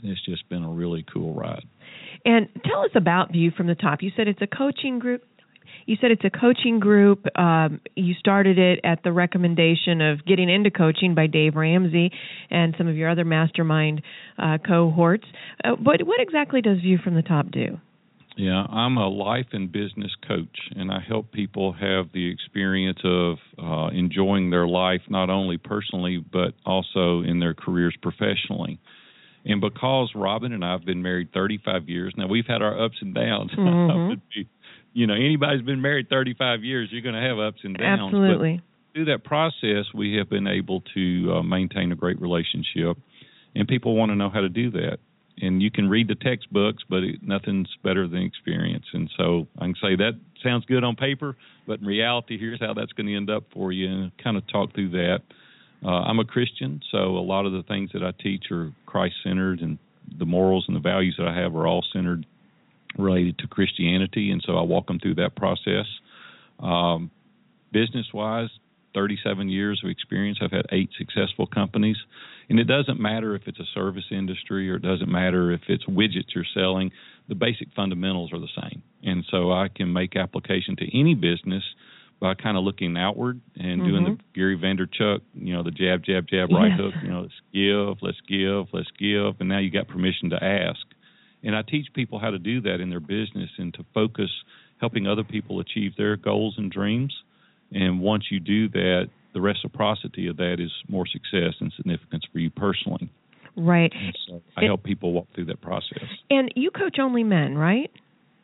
And 0.00 0.12
it's 0.12 0.24
just 0.24 0.48
been 0.48 0.62
a 0.62 0.70
really 0.70 1.04
cool 1.12 1.34
ride. 1.34 1.64
And 2.24 2.48
tell 2.64 2.80
us 2.80 2.90
about 2.94 3.32
View 3.32 3.50
from 3.56 3.66
the 3.66 3.74
Top. 3.74 4.02
You 4.02 4.10
said 4.16 4.28
it's 4.28 4.42
a 4.42 4.46
coaching 4.46 4.98
group. 4.98 5.24
You 5.86 5.96
said 6.00 6.10
it's 6.10 6.24
a 6.24 6.30
coaching 6.30 6.80
group. 6.80 7.24
Um, 7.38 7.80
you 7.96 8.14
started 8.18 8.58
it 8.58 8.80
at 8.84 9.02
the 9.02 9.12
recommendation 9.12 10.00
of 10.02 10.24
getting 10.26 10.50
into 10.50 10.70
coaching 10.70 11.14
by 11.14 11.26
Dave 11.26 11.56
Ramsey 11.56 12.10
and 12.50 12.74
some 12.76 12.88
of 12.88 12.96
your 12.96 13.08
other 13.08 13.24
mastermind 13.24 14.02
uh, 14.38 14.58
cohorts. 14.66 15.24
Uh, 15.64 15.70
what 15.82 16.02
what 16.06 16.20
exactly 16.20 16.60
does 16.60 16.80
View 16.80 16.98
from 17.02 17.14
the 17.14 17.22
Top 17.22 17.50
do? 17.50 17.78
Yeah, 18.38 18.62
I'm 18.70 18.96
a 18.98 19.08
life 19.08 19.48
and 19.50 19.70
business 19.70 20.12
coach, 20.28 20.70
and 20.76 20.92
I 20.92 21.00
help 21.00 21.32
people 21.32 21.72
have 21.72 22.12
the 22.14 22.30
experience 22.30 23.00
of 23.02 23.38
uh, 23.60 23.88
enjoying 23.88 24.50
their 24.50 24.68
life 24.68 25.00
not 25.08 25.28
only 25.28 25.58
personally 25.58 26.24
but 26.32 26.54
also 26.64 27.22
in 27.22 27.40
their 27.40 27.52
careers 27.52 27.96
professionally. 28.00 28.78
And 29.44 29.60
because 29.60 30.12
Robin 30.14 30.52
and 30.52 30.64
I 30.64 30.70
have 30.70 30.84
been 30.84 31.02
married 31.02 31.32
35 31.34 31.88
years, 31.88 32.14
now 32.16 32.28
we've 32.28 32.46
had 32.46 32.62
our 32.62 32.80
ups 32.84 32.98
and 33.00 33.12
downs. 33.12 33.50
Mm-hmm. 33.58 34.14
be, 34.32 34.48
you 34.92 35.08
know, 35.08 35.14
anybody's 35.14 35.62
been 35.62 35.82
married 35.82 36.08
35 36.08 36.62
years, 36.62 36.90
you're 36.92 37.02
going 37.02 37.16
to 37.16 37.20
have 37.20 37.40
ups 37.40 37.58
and 37.64 37.76
downs. 37.76 38.12
Absolutely. 38.14 38.62
But 38.62 38.94
through 38.94 39.04
that 39.06 39.24
process, 39.24 39.86
we 39.92 40.14
have 40.14 40.30
been 40.30 40.46
able 40.46 40.82
to 40.94 41.38
uh, 41.38 41.42
maintain 41.42 41.90
a 41.90 41.96
great 41.96 42.20
relationship, 42.20 42.98
and 43.56 43.66
people 43.66 43.96
want 43.96 44.12
to 44.12 44.14
know 44.14 44.30
how 44.30 44.42
to 44.42 44.48
do 44.48 44.70
that. 44.72 44.98
And 45.40 45.62
you 45.62 45.70
can 45.70 45.88
read 45.88 46.08
the 46.08 46.14
textbooks, 46.14 46.82
but 46.88 47.02
it, 47.02 47.22
nothing's 47.22 47.68
better 47.82 48.08
than 48.08 48.22
experience. 48.22 48.86
And 48.92 49.10
so 49.16 49.46
I 49.58 49.66
can 49.66 49.74
say 49.80 49.96
that 49.96 50.12
sounds 50.42 50.64
good 50.64 50.84
on 50.84 50.96
paper, 50.96 51.36
but 51.66 51.80
in 51.80 51.86
reality, 51.86 52.38
here's 52.38 52.60
how 52.60 52.74
that's 52.74 52.92
going 52.92 53.06
to 53.06 53.16
end 53.16 53.30
up 53.30 53.44
for 53.52 53.72
you, 53.72 53.88
and 53.88 54.12
kind 54.22 54.36
of 54.36 54.46
talk 54.48 54.74
through 54.74 54.90
that. 54.90 55.18
Uh, 55.84 55.90
I'm 55.90 56.18
a 56.18 56.24
Christian, 56.24 56.80
so 56.90 56.98
a 56.98 57.22
lot 57.22 57.46
of 57.46 57.52
the 57.52 57.62
things 57.62 57.90
that 57.92 58.02
I 58.02 58.10
teach 58.20 58.50
are 58.50 58.72
Christ 58.86 59.14
centered, 59.22 59.60
and 59.60 59.78
the 60.18 60.26
morals 60.26 60.64
and 60.66 60.76
the 60.76 60.80
values 60.80 61.14
that 61.18 61.28
I 61.28 61.36
have 61.36 61.54
are 61.54 61.66
all 61.66 61.84
centered 61.92 62.26
related 62.96 63.38
to 63.38 63.46
Christianity, 63.46 64.30
and 64.30 64.42
so 64.44 64.56
I 64.56 64.62
walk 64.62 64.86
them 64.86 64.98
through 64.98 65.16
that 65.16 65.36
process. 65.36 65.86
Um, 66.58 67.10
business 67.72 68.06
wise, 68.12 68.48
37 68.94 69.48
years 69.48 69.80
of 69.84 69.90
experience. 69.90 70.38
I've 70.42 70.50
had 70.50 70.66
eight 70.72 70.90
successful 70.98 71.46
companies. 71.46 71.96
And 72.48 72.58
it 72.58 72.64
doesn't 72.64 72.98
matter 72.98 73.34
if 73.34 73.42
it's 73.46 73.60
a 73.60 73.66
service 73.74 74.04
industry 74.10 74.70
or 74.70 74.76
it 74.76 74.82
doesn't 74.82 75.10
matter 75.10 75.52
if 75.52 75.60
it's 75.68 75.84
widgets 75.84 76.34
you're 76.34 76.44
selling, 76.54 76.90
the 77.28 77.34
basic 77.34 77.68
fundamentals 77.76 78.32
are 78.32 78.40
the 78.40 78.48
same. 78.60 78.82
And 79.02 79.24
so 79.30 79.52
I 79.52 79.68
can 79.68 79.92
make 79.92 80.16
application 80.16 80.76
to 80.76 80.98
any 80.98 81.14
business 81.14 81.62
by 82.20 82.34
kind 82.34 82.56
of 82.56 82.64
looking 82.64 82.96
outward 82.96 83.40
and 83.56 83.80
mm-hmm. 83.80 83.90
doing 83.90 84.04
the 84.04 84.18
Gary 84.34 84.58
Vaynerchuk, 84.58 85.20
you 85.34 85.54
know, 85.54 85.62
the 85.62 85.70
jab, 85.70 86.02
jab, 86.04 86.26
jab, 86.26 86.50
right 86.50 86.70
yes. 86.70 86.80
hook, 86.80 86.94
you 87.02 87.10
know, 87.10 87.20
let's 87.20 87.34
give, 87.52 88.02
let's 88.02 88.20
give, 88.28 88.66
let's 88.72 88.90
give, 88.98 89.40
and 89.40 89.48
now 89.48 89.58
you 89.58 89.70
got 89.70 89.86
permission 89.86 90.30
to 90.30 90.42
ask. 90.42 90.80
And 91.44 91.54
I 91.54 91.62
teach 91.62 91.86
people 91.94 92.18
how 92.18 92.30
to 92.30 92.38
do 92.38 92.60
that 92.62 92.80
in 92.80 92.90
their 92.90 93.00
business 93.00 93.50
and 93.58 93.72
to 93.74 93.84
focus 93.94 94.30
helping 94.80 95.06
other 95.06 95.22
people 95.22 95.60
achieve 95.60 95.92
their 95.96 96.16
goals 96.16 96.54
and 96.58 96.70
dreams. 96.70 97.14
And 97.72 98.00
once 98.00 98.24
you 98.30 98.40
do 98.40 98.68
that, 98.70 99.10
the 99.34 99.40
reciprocity 99.40 100.26
of 100.28 100.36
that 100.38 100.56
is 100.58 100.70
more 100.88 101.06
success 101.06 101.54
and 101.60 101.72
significance 101.76 102.24
for 102.32 102.38
you 102.38 102.50
personally. 102.50 103.10
Right. 103.56 103.92
And 103.94 104.16
so 104.26 104.42
I 104.56 104.64
help 104.64 104.84
people 104.84 105.12
walk 105.12 105.26
through 105.34 105.46
that 105.46 105.60
process. 105.60 106.04
And 106.30 106.52
you 106.54 106.70
coach 106.70 106.96
only 107.00 107.24
men, 107.24 107.56
right? 107.56 107.90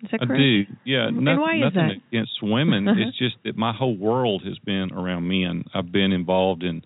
Is 0.02 0.10
that 0.10 0.20
correct? 0.20 0.32
I 0.32 0.36
do. 0.36 0.62
Yeah. 0.84 1.08
And 1.08 1.24
no, 1.24 1.40
why 1.40 1.56
is 1.56 1.62
nothing 1.62 1.88
that? 1.88 2.16
against 2.16 2.32
women. 2.42 2.88
Uh-huh. 2.88 3.00
It's 3.08 3.18
just 3.18 3.36
that 3.44 3.56
my 3.56 3.72
whole 3.72 3.96
world 3.96 4.42
has 4.44 4.58
been 4.58 4.90
around 4.92 5.26
men. 5.26 5.64
I've 5.72 5.90
been 5.90 6.12
involved 6.12 6.62
in 6.62 6.82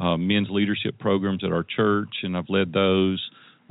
uh, 0.00 0.16
men's 0.16 0.48
leadership 0.50 0.98
programs 0.98 1.44
at 1.44 1.52
our 1.52 1.64
church, 1.64 2.08
and 2.22 2.36
I've 2.36 2.48
led 2.48 2.72
those. 2.72 3.22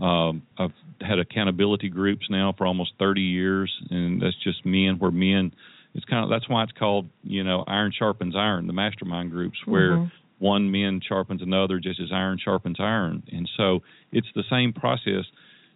Um, 0.02 0.44
I've 0.58 0.74
had 1.02 1.20
accountability 1.20 1.90
groups 1.90 2.28
now 2.30 2.54
for 2.58 2.66
almost 2.66 2.92
30 3.00 3.22
years, 3.22 3.72
and 3.90 4.22
that's 4.22 4.36
just 4.44 4.66
men 4.66 4.98
where 5.00 5.12
men. 5.12 5.54
It's 5.96 6.06
kind 6.06 6.24
of 6.24 6.30
that's 6.30 6.50
why 6.50 6.64
it's 6.64 6.72
called 6.74 7.08
you 7.24 7.44
know 7.44 7.64
iron 7.68 7.92
sharpens 7.98 8.36
iron. 8.36 8.68
The 8.68 8.74
mastermind 8.74 9.32
groups 9.32 9.58
where 9.66 9.98
Mhm. 9.98 10.12
one 10.40 10.72
man 10.72 11.00
sharpens 11.02 11.42
another 11.42 11.80
just 11.80 12.00
as 12.00 12.12
iron 12.12 12.38
sharpens 12.38 12.80
iron, 12.80 13.24
and 13.32 13.50
so 13.56 13.84
it's 14.12 14.32
the 14.34 14.44
same 14.50 14.74
process. 14.74 15.26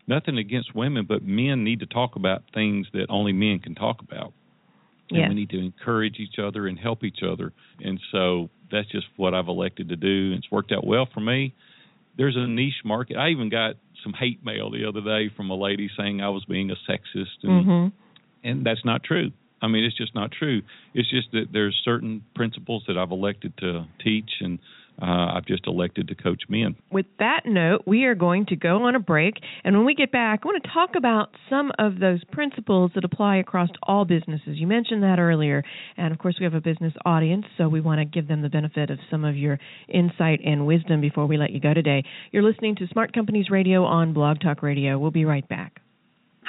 Nothing 0.07 0.37
against 0.37 0.73
women, 0.73 1.05
but 1.05 1.23
men 1.23 1.63
need 1.63 1.81
to 1.81 1.85
talk 1.85 2.15
about 2.15 2.43
things 2.53 2.87
that 2.93 3.07
only 3.09 3.33
men 3.33 3.59
can 3.59 3.75
talk 3.75 4.01
about. 4.01 4.31
And 5.09 5.19
Yes. 5.19 5.29
we 5.29 5.35
need 5.35 5.49
to 5.51 5.59
encourage 5.59 6.19
each 6.19 6.39
other 6.39 6.65
and 6.67 6.79
help 6.79 7.03
each 7.03 7.23
other. 7.23 7.51
And 7.83 7.99
so 8.11 8.49
that's 8.71 8.89
just 8.89 9.07
what 9.17 9.33
I've 9.33 9.47
elected 9.49 9.89
to 9.89 9.95
do. 9.97 10.33
It's 10.37 10.49
worked 10.49 10.71
out 10.71 10.85
well 10.85 11.05
for 11.05 11.19
me. 11.19 11.53
There's 12.15 12.35
a 12.35 12.47
niche 12.47 12.83
market. 12.83 13.15
I 13.17 13.29
even 13.29 13.49
got 13.49 13.75
some 14.01 14.13
hate 14.13 14.43
mail 14.45 14.69
the 14.69 14.85
other 14.85 15.01
day 15.01 15.27
from 15.29 15.49
a 15.49 15.55
lady 15.55 15.89
saying 15.97 16.21
I 16.21 16.29
was 16.29 16.43
being 16.45 16.71
a 16.71 16.75
sexist 16.87 17.43
and 17.43 17.65
Mhm. 17.65 17.91
and 18.43 18.65
that's 18.65 18.83
not 18.85 19.03
true. 19.03 19.31
I 19.61 19.67
mean, 19.67 19.83
it's 19.83 19.97
just 19.97 20.13
not 20.13 20.31
true. 20.31 20.61
It's 20.93 21.09
just 21.09 21.31
that 21.31 21.47
there's 21.51 21.79
certain 21.83 22.23
principles 22.35 22.83
that 22.87 22.97
I've 22.97 23.11
elected 23.11 23.57
to 23.57 23.87
teach, 24.03 24.29
and 24.41 24.59
uh, 25.01 25.35
I've 25.35 25.45
just 25.45 25.67
elected 25.67 26.07
to 26.07 26.15
coach 26.15 26.43
men. 26.49 26.75
With 26.91 27.05
that 27.19 27.41
note, 27.45 27.83
we 27.85 28.05
are 28.05 28.15
going 28.15 28.47
to 28.47 28.55
go 28.55 28.83
on 28.83 28.95
a 28.95 28.99
break. 28.99 29.35
And 29.63 29.75
when 29.75 29.85
we 29.85 29.93
get 29.93 30.11
back, 30.11 30.41
I 30.43 30.47
want 30.47 30.63
to 30.63 30.69
talk 30.71 30.91
about 30.95 31.29
some 31.49 31.71
of 31.77 31.99
those 31.99 32.23
principles 32.31 32.91
that 32.95 33.03
apply 33.03 33.37
across 33.37 33.69
all 33.83 34.05
businesses. 34.05 34.57
You 34.57 34.67
mentioned 34.67 35.03
that 35.03 35.19
earlier. 35.19 35.63
And 35.97 36.11
of 36.11 36.19
course, 36.19 36.35
we 36.39 36.45
have 36.45 36.55
a 36.55 36.61
business 36.61 36.93
audience, 37.05 37.45
so 37.57 37.67
we 37.67 37.81
want 37.81 37.99
to 37.99 38.05
give 38.05 38.27
them 38.27 38.41
the 38.41 38.49
benefit 38.49 38.89
of 38.89 38.99
some 39.11 39.23
of 39.23 39.35
your 39.35 39.59
insight 39.87 40.39
and 40.43 40.65
wisdom 40.65 41.01
before 41.01 41.27
we 41.27 41.37
let 41.37 41.51
you 41.51 41.59
go 41.59 41.73
today. 41.73 42.03
You're 42.31 42.43
listening 42.43 42.75
to 42.77 42.87
Smart 42.87 43.13
Companies 43.13 43.49
Radio 43.51 43.83
on 43.83 44.13
Blog 44.13 44.39
Talk 44.39 44.63
Radio. 44.63 44.97
We'll 44.97 45.11
be 45.11 45.25
right 45.25 45.47
back. 45.47 45.81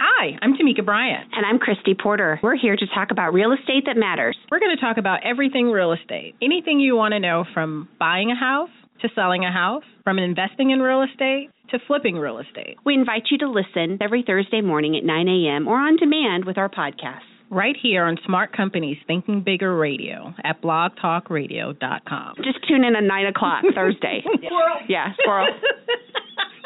Hi, 0.01 0.39
I'm 0.43 0.55
Tamika 0.55 0.85
Bryant. 0.85 1.29
And 1.33 1.45
I'm 1.45 1.59
Christy 1.59 1.93
Porter. 1.93 2.39
We're 2.41 2.57
here 2.57 2.77
to 2.77 2.87
talk 2.95 3.11
about 3.11 3.33
real 3.33 3.51
estate 3.51 3.83
that 3.87 3.97
matters. 3.97 4.37
We're 4.49 4.61
going 4.61 4.75
to 4.77 4.81
talk 4.81 4.97
about 4.97 5.27
everything 5.27 5.73
real 5.73 5.93
estate. 5.93 6.37
Anything 6.41 6.79
you 6.79 6.95
want 6.95 7.15
to 7.15 7.19
know 7.19 7.45
from 7.53 7.89
buying 7.99 8.31
a 8.31 8.37
house 8.37 8.71
to 9.03 9.09
selling 9.17 9.45
a 9.45 9.51
house, 9.51 9.83
from 10.05 10.21
investing 10.21 10.71
in 10.71 10.79
real 10.79 11.03
estate 11.03 11.51
to 11.71 11.81
flipping 11.89 12.17
real 12.17 12.39
estate. 12.39 12.77
We 12.87 12.95
invite 12.95 13.25
you 13.33 13.39
to 13.39 13.49
listen 13.51 13.99
every 14.01 14.23
Thursday 14.25 14.61
morning 14.61 14.97
at 14.97 15.03
9 15.05 15.27
a.m. 15.27 15.67
or 15.67 15.77
on 15.77 15.97
demand 15.97 16.45
with 16.45 16.59
our 16.59 16.69
podcast. 16.69 17.27
Right 17.51 17.77
here 17.81 18.05
on 18.05 18.19
Smart 18.25 18.57
Companies 18.57 18.99
Thinking 19.09 19.43
Bigger 19.43 19.77
Radio 19.77 20.33
at 20.45 20.63
blogtalkradio.com. 20.63 22.35
Just 22.45 22.59
tune 22.69 22.85
in 22.85 22.95
at 22.95 23.03
9 23.03 23.27
o'clock 23.27 23.65
Thursday. 23.75 24.23
Squirrel. 24.37 24.79
Yeah, 24.89 25.13
squirrel. 25.21 25.49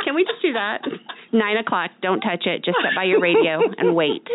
Can 0.04 0.14
we 0.14 0.25
just 0.25 0.42
do 0.42 0.52
that? 0.52 0.80
9 1.32 1.56
o'clock. 1.56 1.90
Don't 2.02 2.21
touch 2.21 2.47
it. 2.47 2.64
Just 2.64 2.78
sit 2.82 2.94
by 2.94 3.04
your 3.04 3.21
radio 3.21 3.61
and 3.78 3.94
wait. 3.94 4.26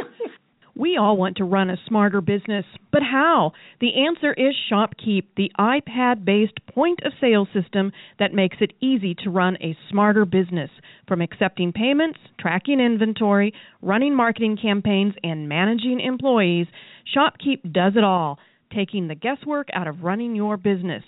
We 0.78 0.96
all 0.96 1.18
want 1.18 1.38
to 1.38 1.44
run 1.44 1.72
a 1.72 1.78
smarter 1.88 2.22
business, 2.22 2.64
but 2.92 3.02
how? 3.02 3.54
The 3.82 4.06
answer 4.06 4.32
is 4.32 4.54
ShopKeep, 4.72 5.24
the 5.36 5.52
iPad 5.60 6.24
based 6.24 6.60
point 6.68 7.00
of 7.04 7.14
sale 7.20 7.48
system 7.52 7.92
that 8.20 8.32
makes 8.32 8.58
it 8.60 8.74
easy 8.80 9.16
to 9.24 9.32
run 9.32 9.58
a 9.60 9.76
smarter 9.90 10.24
business. 10.24 10.70
From 11.08 11.22
accepting 11.22 11.74
payments, 11.74 12.20
tracking 12.40 12.80
inventory, 12.80 13.56
running 13.82 14.16
marketing 14.16 14.56
campaigns, 14.62 15.16
and 15.24 15.50
managing 15.50 16.00
employees, 16.00 16.68
ShopKeep 17.16 17.74
does 17.74 17.94
it 17.96 18.04
all, 18.04 18.38
taking 18.72 19.08
the 19.08 19.16
guesswork 19.16 19.70
out 19.74 19.88
of 19.88 20.04
running 20.04 20.36
your 20.36 20.58
business. 20.58 21.04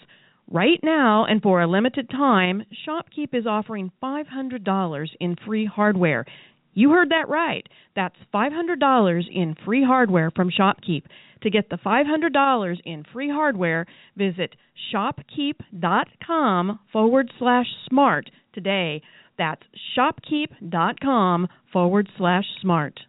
Right 0.51 0.79
now, 0.81 1.25
and 1.25 1.43
for 1.43 1.61
a 1.61 1.67
limited 1.67 2.09
time, 2.09 2.63
ShopKeep 2.87 3.35
is 3.35 3.45
offering 3.45 3.91
$500 4.01 5.07
in 5.19 5.35
free 5.45 5.67
hardware. 5.67 6.25
You 6.73 6.89
heard 6.89 7.09
that 7.09 7.29
right. 7.29 7.67
That's 7.95 8.15
$500 8.33 9.23
in 9.31 9.55
free 9.63 9.83
hardware 9.83 10.31
from 10.31 10.49
ShopKeep. 10.49 11.03
To 11.43 11.49
get 11.51 11.69
the 11.69 11.77
$500 11.77 12.77
in 12.83 13.03
free 13.13 13.29
hardware, 13.29 13.85
visit 14.17 14.55
shopkeep.com 14.93 16.79
forward 16.91 17.31
slash 17.37 17.67
smart 17.87 18.31
today. 18.53 19.03
That's 19.37 19.61
shopkeep.com 19.95 21.47
forward 21.71 22.09
slash 22.17 22.45
smart. 22.59 22.99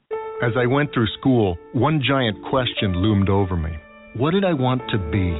As 0.42 0.52
I 0.56 0.66
went 0.66 0.92
through 0.92 1.08
school, 1.18 1.56
one 1.72 2.02
giant 2.06 2.36
question 2.50 2.96
loomed 2.96 3.30
over 3.30 3.56
me. 3.56 3.72
What 4.14 4.32
did 4.32 4.44
I 4.44 4.52
want 4.52 4.82
to 4.90 4.98
be? 5.10 5.38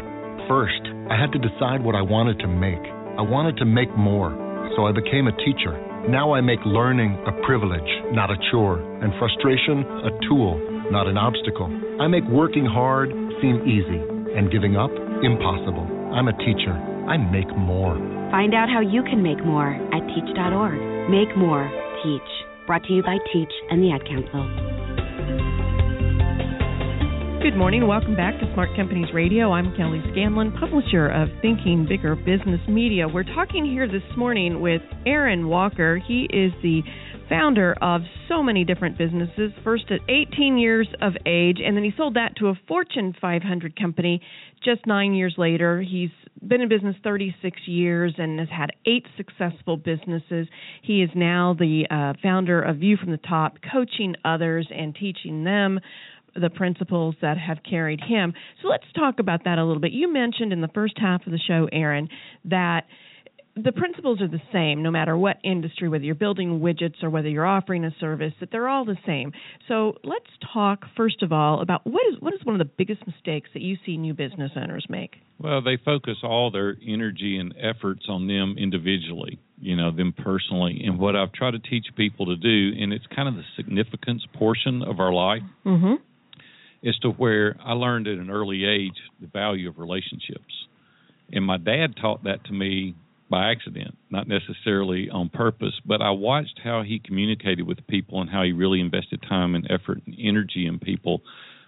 First, 0.48 0.82
I 1.10 1.18
had 1.18 1.32
to 1.32 1.42
decide 1.42 1.82
what 1.82 1.98
I 1.98 2.02
wanted 2.02 2.38
to 2.38 2.46
make. 2.46 2.78
I 3.18 3.22
wanted 3.26 3.56
to 3.58 3.64
make 3.66 3.90
more, 3.98 4.30
so 4.76 4.86
I 4.86 4.92
became 4.92 5.26
a 5.26 5.34
teacher. 5.42 5.74
Now 6.06 6.32
I 6.32 6.40
make 6.40 6.62
learning 6.64 7.18
a 7.26 7.34
privilege, 7.44 7.90
not 8.14 8.30
a 8.30 8.38
chore, 8.50 8.78
and 9.02 9.10
frustration 9.18 9.82
a 10.06 10.14
tool, 10.30 10.54
not 10.94 11.10
an 11.10 11.18
obstacle. 11.18 11.66
I 12.00 12.06
make 12.06 12.22
working 12.30 12.64
hard 12.64 13.10
seem 13.42 13.66
easy, 13.66 13.98
and 14.38 14.52
giving 14.54 14.76
up 14.76 14.94
impossible. 15.26 15.82
I'm 16.14 16.28
a 16.28 16.36
teacher. 16.46 16.78
I 17.10 17.18
make 17.18 17.50
more. 17.58 17.98
Find 18.30 18.54
out 18.54 18.70
how 18.70 18.78
you 18.78 19.02
can 19.02 19.20
make 19.20 19.44
more 19.44 19.74
at 19.90 20.06
teach.org. 20.14 21.10
Make 21.10 21.36
more, 21.36 21.66
teach. 22.06 22.30
Brought 22.68 22.84
to 22.84 22.92
you 22.92 23.02
by 23.02 23.18
Teach 23.32 23.50
and 23.68 23.82
the 23.82 23.90
Ad 23.90 24.06
Council. 24.06 24.69
Good 27.42 27.56
morning. 27.56 27.88
Welcome 27.88 28.16
back 28.16 28.38
to 28.40 28.52
Smart 28.52 28.68
Companies 28.76 29.08
Radio. 29.14 29.50
I'm 29.50 29.74
Kelly 29.74 30.02
Scanlon, 30.12 30.52
publisher 30.60 31.06
of 31.06 31.28
Thinking 31.40 31.86
Bigger 31.88 32.14
Business 32.14 32.60
Media. 32.68 33.08
We're 33.08 33.24
talking 33.24 33.64
here 33.64 33.88
this 33.88 34.02
morning 34.14 34.60
with 34.60 34.82
Aaron 35.06 35.48
Walker. 35.48 35.98
He 36.06 36.24
is 36.24 36.52
the 36.62 36.82
founder 37.30 37.74
of 37.80 38.02
so 38.28 38.42
many 38.42 38.64
different 38.64 38.98
businesses, 38.98 39.52
first 39.64 39.84
at 39.90 40.00
18 40.10 40.58
years 40.58 40.86
of 41.00 41.14
age, 41.24 41.60
and 41.64 41.74
then 41.74 41.82
he 41.82 41.92
sold 41.96 42.12
that 42.16 42.36
to 42.36 42.48
a 42.48 42.54
Fortune 42.68 43.14
500 43.18 43.74
company 43.74 44.20
just 44.62 44.86
nine 44.86 45.14
years 45.14 45.34
later. 45.38 45.80
He's 45.80 46.10
been 46.46 46.60
in 46.60 46.68
business 46.68 46.96
36 47.02 47.58
years 47.66 48.14
and 48.18 48.38
has 48.38 48.48
had 48.50 48.70
eight 48.84 49.06
successful 49.16 49.78
businesses. 49.78 50.46
He 50.82 51.02
is 51.02 51.10
now 51.14 51.56
the 51.58 51.84
uh, 51.90 52.12
founder 52.22 52.60
of 52.60 52.76
View 52.76 52.98
from 52.98 53.12
the 53.12 53.18
Top, 53.18 53.54
coaching 53.72 54.14
others 54.26 54.68
and 54.70 54.94
teaching 54.94 55.44
them 55.44 55.80
the 56.34 56.50
principles 56.50 57.14
that 57.22 57.38
have 57.38 57.58
carried 57.68 58.00
him. 58.00 58.32
So 58.62 58.68
let's 58.68 58.84
talk 58.94 59.18
about 59.18 59.44
that 59.44 59.58
a 59.58 59.64
little 59.64 59.80
bit. 59.80 59.92
You 59.92 60.12
mentioned 60.12 60.52
in 60.52 60.60
the 60.60 60.68
first 60.68 60.94
half 60.98 61.26
of 61.26 61.32
the 61.32 61.40
show, 61.46 61.68
Aaron, 61.72 62.08
that 62.44 62.86
the 63.56 63.72
principles 63.72 64.20
are 64.20 64.28
the 64.28 64.40
same 64.52 64.82
no 64.82 64.90
matter 64.90 65.16
what 65.16 65.38
industry, 65.44 65.88
whether 65.88 66.04
you're 66.04 66.14
building 66.14 66.60
widgets 66.60 67.02
or 67.02 67.10
whether 67.10 67.28
you're 67.28 67.46
offering 67.46 67.84
a 67.84 67.90
service, 67.98 68.32
that 68.40 68.50
they're 68.50 68.68
all 68.68 68.84
the 68.84 68.96
same. 69.06 69.32
So 69.68 69.94
let's 70.04 70.26
talk 70.52 70.84
first 70.96 71.22
of 71.22 71.32
all 71.32 71.60
about 71.60 71.86
what 71.86 72.02
is 72.10 72.20
what 72.20 72.34
is 72.34 72.40
one 72.44 72.54
of 72.54 72.66
the 72.66 72.72
biggest 72.78 73.06
mistakes 73.06 73.50
that 73.54 73.62
you 73.62 73.76
see 73.84 73.96
new 73.96 74.14
business 74.14 74.52
owners 74.56 74.86
make? 74.88 75.16
Well, 75.38 75.62
they 75.62 75.78
focus 75.84 76.18
all 76.22 76.50
their 76.50 76.76
energy 76.86 77.38
and 77.38 77.54
efforts 77.58 78.06
on 78.08 78.26
them 78.26 78.56
individually, 78.58 79.38
you 79.58 79.74
know, 79.74 79.90
them 79.90 80.12
personally. 80.16 80.82
And 80.84 80.98
what 80.98 81.16
I've 81.16 81.32
tried 81.32 81.52
to 81.52 81.58
teach 81.58 81.86
people 81.96 82.26
to 82.26 82.36
do, 82.36 82.80
and 82.80 82.92
it's 82.92 83.06
kind 83.14 83.28
of 83.28 83.34
the 83.34 83.44
significance 83.56 84.24
portion 84.34 84.82
of 84.82 85.00
our 85.00 85.12
life, 85.12 85.42
mm-hmm. 85.64 85.94
Is 86.82 86.96
to 86.98 87.10
where 87.10 87.56
I 87.64 87.72
learned 87.72 88.08
at 88.08 88.18
an 88.18 88.30
early 88.30 88.64
age 88.64 88.96
the 89.20 89.26
value 89.26 89.68
of 89.68 89.78
relationships. 89.78 90.66
And 91.32 91.44
my 91.44 91.58
dad 91.58 91.94
taught 92.00 92.24
that 92.24 92.44
to 92.46 92.52
me 92.52 92.94
by 93.30 93.52
accident, 93.52 93.96
not 94.10 94.26
necessarily 94.26 95.08
on 95.08 95.28
purpose, 95.28 95.74
but 95.86 96.02
I 96.02 96.10
watched 96.10 96.58
how 96.64 96.82
he 96.82 96.98
communicated 96.98 97.62
with 97.62 97.86
people 97.86 98.20
and 98.20 98.28
how 98.28 98.42
he 98.42 98.52
really 98.52 98.80
invested 98.80 99.22
time 99.28 99.54
and 99.54 99.70
effort 99.70 100.00
and 100.04 100.16
energy 100.18 100.66
in 100.66 100.80
people 100.80 101.22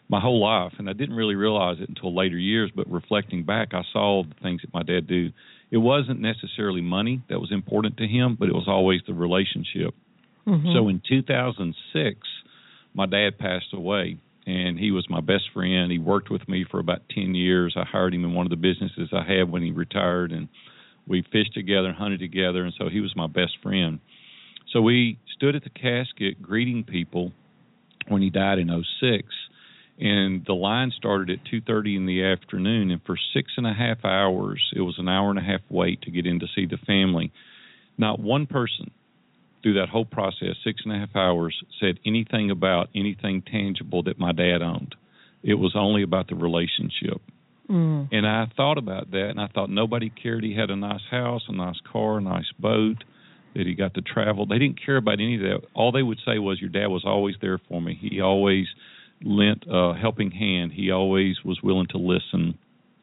my 0.08 0.20
whole 0.20 0.42
life. 0.42 0.72
And 0.78 0.90
I 0.90 0.92
didn't 0.92 1.14
really 1.14 1.36
realize 1.36 1.76
it 1.80 1.88
until 1.88 2.14
later 2.14 2.36
years, 2.36 2.72
but 2.74 2.90
reflecting 2.90 3.44
back, 3.44 3.68
I 3.72 3.82
saw 3.92 4.24
the 4.24 4.34
things 4.42 4.62
that 4.62 4.74
my 4.74 4.82
dad 4.82 5.06
do. 5.06 5.30
It 5.70 5.78
wasn't 5.78 6.20
necessarily 6.20 6.80
money 6.80 7.22
that 7.30 7.40
was 7.40 7.52
important 7.52 7.96
to 7.98 8.06
him, 8.06 8.36
but 8.38 8.48
it 8.48 8.54
was 8.54 8.66
always 8.66 9.00
the 9.06 9.14
relationship. 9.14 9.94
Mm-hmm. 10.46 10.72
So 10.74 10.88
in 10.88 11.00
2006, 11.08 12.18
my 12.94 13.06
dad 13.06 13.38
passed 13.38 13.72
away 13.72 14.18
and 14.46 14.78
he 14.78 14.90
was 14.90 15.08
my 15.08 15.20
best 15.20 15.44
friend. 15.52 15.90
He 15.90 15.98
worked 15.98 16.30
with 16.30 16.48
me 16.48 16.64
for 16.68 16.80
about 16.80 17.02
10 17.14 17.34
years. 17.34 17.74
I 17.76 17.84
hired 17.84 18.14
him 18.14 18.24
in 18.24 18.34
one 18.34 18.46
of 18.46 18.50
the 18.50 18.56
businesses 18.56 19.10
I 19.12 19.24
had 19.24 19.50
when 19.50 19.62
he 19.62 19.70
retired 19.70 20.32
and 20.32 20.48
we 21.06 21.24
fished 21.32 21.54
together 21.54 21.88
and 21.88 21.96
hunted 21.96 22.20
together, 22.20 22.64
and 22.64 22.72
so 22.78 22.88
he 22.88 23.00
was 23.00 23.14
my 23.16 23.26
best 23.26 23.58
friend. 23.62 23.98
So 24.72 24.80
we 24.80 25.18
stood 25.34 25.56
at 25.56 25.64
the 25.64 25.70
casket 25.70 26.40
greeting 26.40 26.84
people 26.84 27.32
when 28.08 28.22
he 28.22 28.30
died 28.30 28.58
in 28.58 28.68
'06, 29.00 29.26
and 29.98 30.44
the 30.46 30.54
line 30.54 30.92
started 30.96 31.30
at 31.30 31.44
2:30 31.44 31.96
in 31.96 32.06
the 32.06 32.24
afternoon, 32.24 32.90
and 32.90 33.02
for 33.02 33.16
six 33.34 33.52
and 33.56 33.66
a 33.66 33.72
half 33.72 34.04
hours, 34.04 34.62
it 34.74 34.80
was 34.80 34.98
an 34.98 35.08
hour 35.08 35.30
and 35.30 35.38
a 35.38 35.42
half 35.42 35.60
wait 35.68 36.02
to 36.02 36.10
get 36.10 36.26
in 36.26 36.38
to 36.40 36.46
see 36.54 36.66
the 36.66 36.78
family. 36.78 37.32
Not 37.98 38.20
one 38.20 38.46
person 38.46 38.90
through 39.62 39.74
that 39.74 39.88
whole 39.88 40.04
process, 40.04 40.56
six 40.64 40.82
and 40.84 40.94
a 40.94 40.98
half 40.98 41.14
hours, 41.14 41.62
said 41.80 41.98
anything 42.04 42.50
about 42.50 42.88
anything 42.94 43.42
tangible 43.42 44.02
that 44.04 44.18
my 44.18 44.32
dad 44.32 44.62
owned. 44.62 44.94
It 45.42 45.54
was 45.54 45.72
only 45.76 46.02
about 46.02 46.28
the 46.28 46.34
relationship. 46.34 47.20
Mm. 47.68 48.08
And 48.12 48.26
I 48.26 48.46
thought 48.56 48.78
about 48.78 49.10
that, 49.12 49.30
and 49.30 49.40
I 49.40 49.46
thought 49.46 49.70
nobody 49.70 50.10
cared 50.10 50.44
he 50.44 50.54
had 50.54 50.70
a 50.70 50.76
nice 50.76 51.04
house, 51.10 51.42
a 51.48 51.52
nice 51.52 51.80
car, 51.90 52.18
a 52.18 52.20
nice 52.20 52.50
boat, 52.58 53.04
that 53.54 53.66
he 53.66 53.74
got 53.74 53.94
to 53.94 54.02
travel. 54.02 54.46
They 54.46 54.58
didn't 54.58 54.84
care 54.84 54.96
about 54.96 55.14
any 55.14 55.36
of 55.36 55.42
that. 55.42 55.60
All 55.74 55.92
they 55.92 56.02
would 56.02 56.18
say 56.24 56.38
was, 56.38 56.60
"Your 56.60 56.70
dad 56.70 56.88
was 56.88 57.04
always 57.04 57.36
there 57.40 57.58
for 57.58 57.80
me. 57.80 57.94
He 57.94 58.20
always 58.20 58.66
lent 59.22 59.64
a 59.68 59.94
helping 59.94 60.30
hand. 60.32 60.72
He 60.72 60.90
always 60.90 61.44
was 61.44 61.62
willing 61.62 61.86
to 61.88 61.98
listen. 61.98 62.58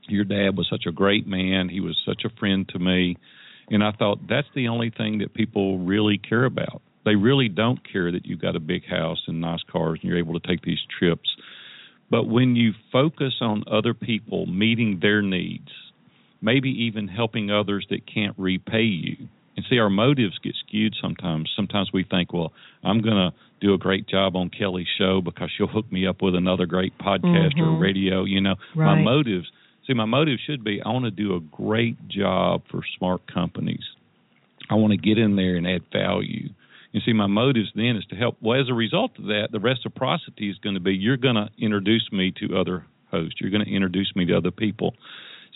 Your 0.07 0.25
dad 0.25 0.57
was 0.57 0.67
such 0.69 0.85
a 0.87 0.91
great 0.91 1.27
man. 1.27 1.69
He 1.69 1.79
was 1.79 1.97
such 2.05 2.25
a 2.25 2.29
friend 2.29 2.67
to 2.69 2.79
me." 2.79 3.15
And 3.69 3.83
I 3.83 3.91
thought 3.91 4.19
that's 4.27 4.47
the 4.55 4.67
only 4.67 4.89
thing 4.89 5.19
that 5.19 5.33
people 5.33 5.79
really 5.79 6.17
care 6.17 6.45
about. 6.45 6.81
They 7.05 7.15
really 7.15 7.49
don't 7.49 7.79
care 7.89 8.11
that 8.11 8.25
you've 8.25 8.41
got 8.41 8.55
a 8.55 8.59
big 8.59 8.85
house 8.85 9.23
and 9.27 9.41
nice 9.41 9.61
cars 9.71 9.99
and 10.01 10.09
you're 10.09 10.19
able 10.19 10.39
to 10.39 10.47
take 10.47 10.61
these 10.61 10.79
trips 10.99 11.29
but 12.09 12.23
when 12.23 12.55
you 12.55 12.73
focus 12.91 13.35
on 13.41 13.63
other 13.71 13.93
people 13.93 14.45
meeting 14.47 14.99
their 15.01 15.21
needs, 15.21 15.69
maybe 16.41 16.69
even 16.69 17.07
helping 17.07 17.51
others 17.51 17.85
that 17.89 18.11
can't 18.11 18.35
repay 18.37 18.83
you, 18.83 19.27
and 19.55 19.65
see, 19.69 19.77
our 19.77 19.89
motives 19.89 20.39
get 20.41 20.55
skewed 20.65 20.95
sometimes. 21.01 21.51
Sometimes 21.53 21.89
we 21.93 22.05
think, 22.05 22.31
well, 22.31 22.53
I'm 22.81 23.01
going 23.01 23.17
to 23.17 23.33
do 23.59 23.73
a 23.73 23.77
great 23.77 24.07
job 24.07 24.37
on 24.37 24.49
Kelly's 24.49 24.87
show 24.97 25.19
because 25.19 25.49
she'll 25.55 25.67
hook 25.67 25.91
me 25.91 26.07
up 26.07 26.21
with 26.21 26.33
another 26.33 26.65
great 26.65 26.97
podcast 26.97 27.57
mm-hmm. 27.57 27.75
or 27.75 27.77
radio. 27.77 28.23
You 28.23 28.39
know, 28.39 28.55
right. 28.73 28.95
my 28.95 29.01
motives. 29.01 29.51
See, 29.89 29.95
my 29.95 30.05
motive 30.05 30.37
should 30.45 30.63
be 30.63 30.79
I 30.85 30.89
want 30.89 31.05
to 31.05 31.11
do 31.11 31.35
a 31.35 31.39
great 31.39 32.07
job 32.07 32.61
for 32.69 32.81
smart 32.99 33.21
companies. 33.33 33.83
I 34.69 34.75
want 34.75 34.91
to 34.91 34.97
get 34.97 35.17
in 35.17 35.35
there 35.35 35.55
and 35.55 35.65
add 35.65 35.81
value. 35.91 36.49
You 36.91 37.01
see, 37.03 37.13
my 37.13 37.25
motives 37.25 37.69
then 37.73 37.95
is 37.95 38.05
to 38.11 38.15
help. 38.15 38.37
Well, 38.39 38.61
as 38.61 38.69
a 38.69 38.75
result 38.75 39.17
of 39.17 39.25
that, 39.25 39.47
the 39.51 39.59
reciprocity 39.59 40.51
is 40.51 40.59
going 40.59 40.75
to 40.75 40.79
be 40.79 40.93
you're 40.93 41.17
going 41.17 41.37
to 41.37 41.49
introduce 41.57 42.07
me 42.11 42.31
to 42.39 42.59
other 42.59 42.85
hosts. 43.09 43.41
You're 43.41 43.49
going 43.49 43.65
to 43.65 43.73
introduce 43.73 44.11
me 44.15 44.25
to 44.27 44.37
other 44.37 44.51
people. 44.51 44.93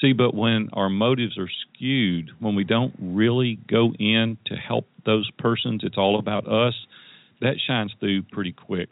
See, 0.01 0.13
but 0.13 0.33
when 0.33 0.69
our 0.73 0.89
motives 0.89 1.37
are 1.37 1.49
skewed, 1.61 2.31
when 2.39 2.55
we 2.55 2.63
don't 2.63 2.95
really 2.99 3.59
go 3.69 3.93
in 3.99 4.39
to 4.47 4.55
help 4.55 4.87
those 5.05 5.29
persons, 5.37 5.81
it's 5.83 5.97
all 5.97 6.17
about 6.17 6.47
us, 6.47 6.73
that 7.41 7.57
shines 7.67 7.93
through 7.99 8.23
pretty 8.23 8.51
quick. 8.51 8.89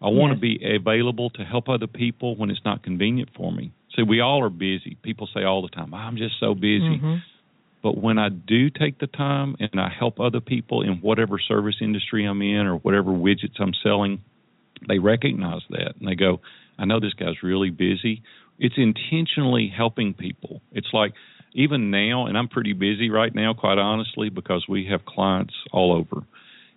I 0.00 0.08
want 0.08 0.32
yes. 0.32 0.36
to 0.36 0.40
be 0.40 0.74
available 0.74 1.28
to 1.30 1.44
help 1.44 1.68
other 1.68 1.86
people 1.86 2.34
when 2.36 2.48
it's 2.50 2.64
not 2.64 2.82
convenient 2.82 3.28
for 3.36 3.52
me. 3.52 3.72
See, 3.96 4.02
we 4.02 4.20
all 4.20 4.42
are 4.42 4.50
busy. 4.50 4.96
People 5.02 5.28
say 5.34 5.44
all 5.44 5.62
the 5.62 5.68
time, 5.68 5.94
I'm 5.94 6.16
just 6.16 6.34
so 6.40 6.54
busy. 6.54 6.98
Mm-hmm. 6.98 7.14
But 7.82 7.98
when 7.98 8.18
I 8.18 8.30
do 8.30 8.70
take 8.70 8.98
the 8.98 9.06
time 9.06 9.56
and 9.60 9.78
I 9.78 9.90
help 9.96 10.18
other 10.18 10.40
people 10.40 10.82
in 10.82 11.00
whatever 11.02 11.38
service 11.38 11.76
industry 11.80 12.24
I'm 12.24 12.40
in 12.40 12.66
or 12.66 12.76
whatever 12.76 13.10
widgets 13.10 13.60
I'm 13.60 13.74
selling, 13.82 14.22
they 14.88 14.98
recognize 14.98 15.60
that 15.70 15.94
and 16.00 16.08
they 16.08 16.14
go, 16.14 16.40
I 16.78 16.86
know 16.86 16.98
this 16.98 17.12
guy's 17.12 17.42
really 17.42 17.70
busy. 17.70 18.22
It's 18.58 18.76
intentionally 18.78 19.72
helping 19.74 20.14
people. 20.14 20.62
It's 20.72 20.88
like 20.92 21.12
even 21.52 21.90
now, 21.90 22.26
and 22.26 22.38
I'm 22.38 22.48
pretty 22.48 22.72
busy 22.72 23.10
right 23.10 23.34
now, 23.34 23.52
quite 23.54 23.78
honestly, 23.78 24.28
because 24.28 24.64
we 24.68 24.86
have 24.90 25.04
clients 25.04 25.54
all 25.72 25.92
over 25.92 26.24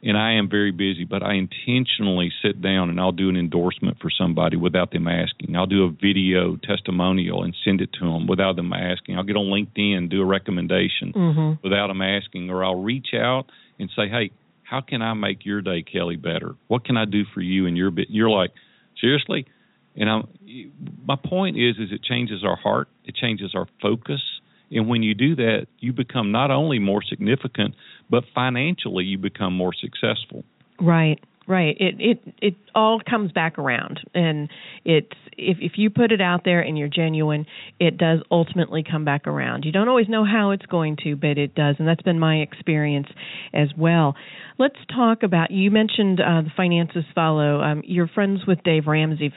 and 0.04 0.18
I 0.18 0.34
am 0.34 0.50
very 0.50 0.72
busy, 0.72 1.06
but 1.06 1.24
I 1.24 1.34
intentionally 1.34 2.32
sit 2.44 2.62
down 2.62 2.90
and 2.90 3.00
I'll 3.00 3.12
do 3.12 3.30
an 3.30 3.36
endorsement 3.36 3.98
for 4.00 4.12
somebody 4.16 4.56
without 4.56 4.92
them 4.92 5.08
asking. 5.08 5.56
I'll 5.56 5.66
do 5.66 5.86
a 5.86 5.90
video 5.90 6.56
testimonial 6.58 7.44
and 7.44 7.56
send 7.66 7.82
it 7.82 7.92
to 7.94 8.02
them 8.02 8.28
without 8.28 8.56
them 8.56 8.72
asking. 8.74 9.18
I'll 9.18 9.24
get 9.24 9.36
on 9.36 9.46
LinkedIn 9.46 10.10
do 10.10 10.22
a 10.22 10.26
recommendation 10.26 11.14
mm-hmm. 11.14 11.54
without 11.64 11.88
them 11.88 12.02
asking, 12.02 12.50
or 12.50 12.64
I'll 12.64 12.82
reach 12.82 13.10
out 13.16 13.46
and 13.80 13.90
say, 13.96 14.08
"Hey, 14.08 14.32
how 14.62 14.82
can 14.82 15.02
I 15.02 15.14
make 15.14 15.46
your 15.46 15.62
day, 15.62 15.82
Kelly, 15.82 16.16
better? 16.16 16.56
What 16.68 16.86
can 16.86 16.96
I 16.96 17.06
do 17.06 17.24
for 17.34 17.42
you 17.42 17.66
and 17.66 17.76
your 17.76 17.90
bit?" 17.90 18.08
You're 18.10 18.30
like, 18.30 18.52
seriously, 19.02 19.48
and 19.96 20.10
I'm. 20.10 20.28
My 21.08 21.16
point 21.16 21.58
is, 21.58 21.78
is 21.78 21.92
it 21.92 22.04
changes 22.04 22.44
our 22.44 22.56
heart, 22.56 22.88
it 23.04 23.16
changes 23.16 23.54
our 23.56 23.68
focus, 23.82 24.22
and 24.72 24.88
when 24.88 25.04
you 25.04 25.14
do 25.14 25.36
that, 25.36 25.68
you 25.80 25.94
become 25.94 26.32
not 26.32 26.52
only 26.52 26.80
more 26.80 27.02
significant, 27.02 27.76
but 28.10 28.24
financially 28.34 29.06
you 29.06 29.18
become 29.18 29.54
more 29.54 29.74
successful. 29.74 30.44
Right. 30.80 31.20
Right. 31.48 31.78
It 31.80 31.96
it 32.00 32.34
it 32.42 32.56
all 32.76 33.00
comes 33.10 33.32
back 33.32 33.58
around, 33.58 34.02
and 34.14 34.50
it's 34.84 35.16
if 35.38 35.58
if 35.62 35.74
you 35.78 35.90
put 35.90 36.12
it 36.12 36.20
out 36.20 36.42
there 36.44 36.60
and 36.60 36.78
you're 36.78 36.90
genuine, 36.90 37.46
it 37.80 37.98
does 37.98 38.20
ultimately 38.30 38.84
come 38.84 39.06
back 39.06 39.28
around. 39.28 39.64
You 39.64 39.72
don't 39.72 39.88
always 39.88 40.10
know 40.10 40.26
how 40.26 40.52
it's 40.52 40.66
going 40.66 40.98
to, 41.06 41.16
but 41.16 41.38
it 41.38 41.56
does, 41.56 41.78
and 41.80 41.88
that's 41.88 42.02
been 42.02 42.20
my 42.20 42.40
experience 42.40 43.08
as 43.54 43.70
well. 43.78 44.16
Let's 44.60 44.76
talk 44.94 45.24
about. 45.24 45.50
You 45.50 45.72
mentioned 45.72 46.20
uh, 46.20 46.42
the 46.42 46.52
finances 46.58 47.06
follow. 47.16 47.62
Um, 47.62 47.82
you're 47.86 48.10
friends 48.10 48.42
with 48.46 48.62
Dave 48.64 48.86
Ramsey. 48.86 49.32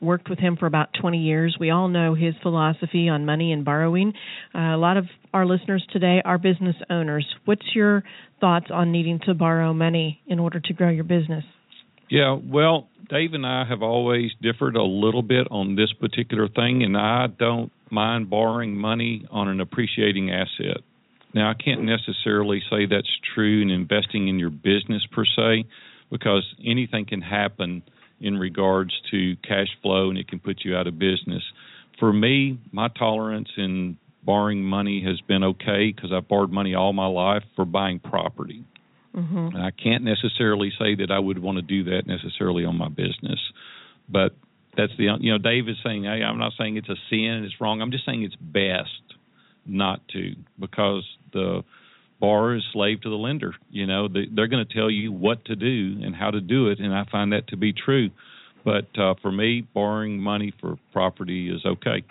Worked 0.00 0.30
with 0.30 0.38
him 0.38 0.56
for 0.56 0.66
about 0.66 0.90
20 1.00 1.18
years. 1.18 1.56
We 1.58 1.70
all 1.70 1.88
know 1.88 2.14
his 2.14 2.34
philosophy 2.42 3.08
on 3.08 3.26
money 3.26 3.50
and 3.50 3.64
borrowing. 3.64 4.12
Uh, 4.54 4.76
a 4.76 4.78
lot 4.78 4.98
of 4.98 5.06
our 5.34 5.44
listeners 5.44 5.84
today 5.92 6.22
are 6.24 6.38
business 6.38 6.76
owners. 6.90 7.26
What's 7.44 7.74
your 7.74 8.04
thoughts 8.40 8.66
on 8.72 8.92
needing 8.92 9.18
to 9.26 9.34
borrow 9.34 9.72
money 9.72 10.20
in 10.28 10.38
order 10.38 10.60
to 10.60 10.72
grow 10.72 10.90
your 10.90 11.02
business? 11.02 11.42
Yeah, 12.08 12.38
well, 12.42 12.88
Dave 13.08 13.34
and 13.34 13.46
I 13.46 13.64
have 13.64 13.82
always 13.82 14.30
differed 14.40 14.76
a 14.76 14.82
little 14.82 15.22
bit 15.22 15.48
on 15.50 15.76
this 15.76 15.92
particular 15.92 16.48
thing, 16.48 16.82
and 16.82 16.96
I 16.96 17.26
don't 17.26 17.72
mind 17.90 18.30
borrowing 18.30 18.76
money 18.76 19.26
on 19.30 19.48
an 19.48 19.60
appreciating 19.60 20.30
asset. 20.30 20.82
Now, 21.34 21.50
I 21.50 21.54
can't 21.54 21.82
necessarily 21.82 22.62
say 22.70 22.86
that's 22.86 23.10
true 23.34 23.60
in 23.62 23.70
investing 23.70 24.28
in 24.28 24.38
your 24.38 24.50
business 24.50 25.04
per 25.12 25.24
se, 25.24 25.64
because 26.10 26.44
anything 26.64 27.06
can 27.06 27.20
happen 27.20 27.82
in 28.20 28.38
regards 28.38 28.92
to 29.10 29.36
cash 29.46 29.68
flow 29.82 30.08
and 30.08 30.18
it 30.18 30.28
can 30.28 30.38
put 30.38 30.64
you 30.64 30.76
out 30.76 30.86
of 30.86 30.98
business. 30.98 31.42
For 31.98 32.12
me, 32.12 32.58
my 32.72 32.88
tolerance 32.88 33.48
in 33.56 33.98
borrowing 34.22 34.62
money 34.62 35.02
has 35.04 35.20
been 35.22 35.44
okay 35.44 35.92
because 35.94 36.12
I've 36.12 36.28
borrowed 36.28 36.50
money 36.50 36.74
all 36.74 36.92
my 36.92 37.06
life 37.06 37.42
for 37.54 37.64
buying 37.64 37.98
property. 37.98 38.64
Mm-hmm. 39.16 39.56
I 39.56 39.70
can't 39.70 40.04
necessarily 40.04 40.70
say 40.78 40.94
that 40.96 41.10
I 41.10 41.18
would 41.18 41.38
want 41.38 41.56
to 41.56 41.62
do 41.62 41.84
that 41.84 42.06
necessarily 42.06 42.64
on 42.64 42.76
my 42.76 42.88
business, 42.88 43.40
but 44.08 44.34
that's 44.76 44.92
the 44.98 45.04
you 45.20 45.32
know 45.32 45.38
Dave 45.38 45.68
is 45.68 45.76
saying 45.82 46.04
hey 46.04 46.22
I'm 46.22 46.38
not 46.38 46.52
saying 46.58 46.76
it's 46.76 46.88
a 46.88 46.96
sin 47.08 47.30
and 47.30 47.44
it's 47.44 47.54
wrong. 47.60 47.80
I'm 47.80 47.90
just 47.90 48.04
saying 48.04 48.22
it's 48.22 48.36
best 48.36 48.90
not 49.64 50.06
to 50.08 50.34
because 50.60 51.04
the 51.32 51.64
borrower 52.20 52.56
is 52.56 52.62
slave 52.72 53.00
to 53.02 53.10
the 53.10 53.16
lender 53.16 53.54
you 53.70 53.86
know 53.86 54.08
they, 54.08 54.26
they're 54.32 54.46
going 54.46 54.64
to 54.64 54.74
tell 54.74 54.90
you 54.90 55.12
what 55.12 55.44
to 55.46 55.56
do 55.56 55.98
and 56.02 56.14
how 56.14 56.30
to 56.30 56.40
do 56.40 56.68
it 56.68 56.78
and 56.78 56.94
I 56.94 57.04
find 57.10 57.32
that 57.32 57.48
to 57.48 57.56
be 57.56 57.72
true. 57.72 58.10
But 58.64 58.86
uh, 58.98 59.14
for 59.22 59.30
me 59.30 59.66
borrowing 59.74 60.18
money 60.18 60.52
for 60.60 60.76
property 60.92 61.48
is 61.48 61.64
okay 61.64 62.04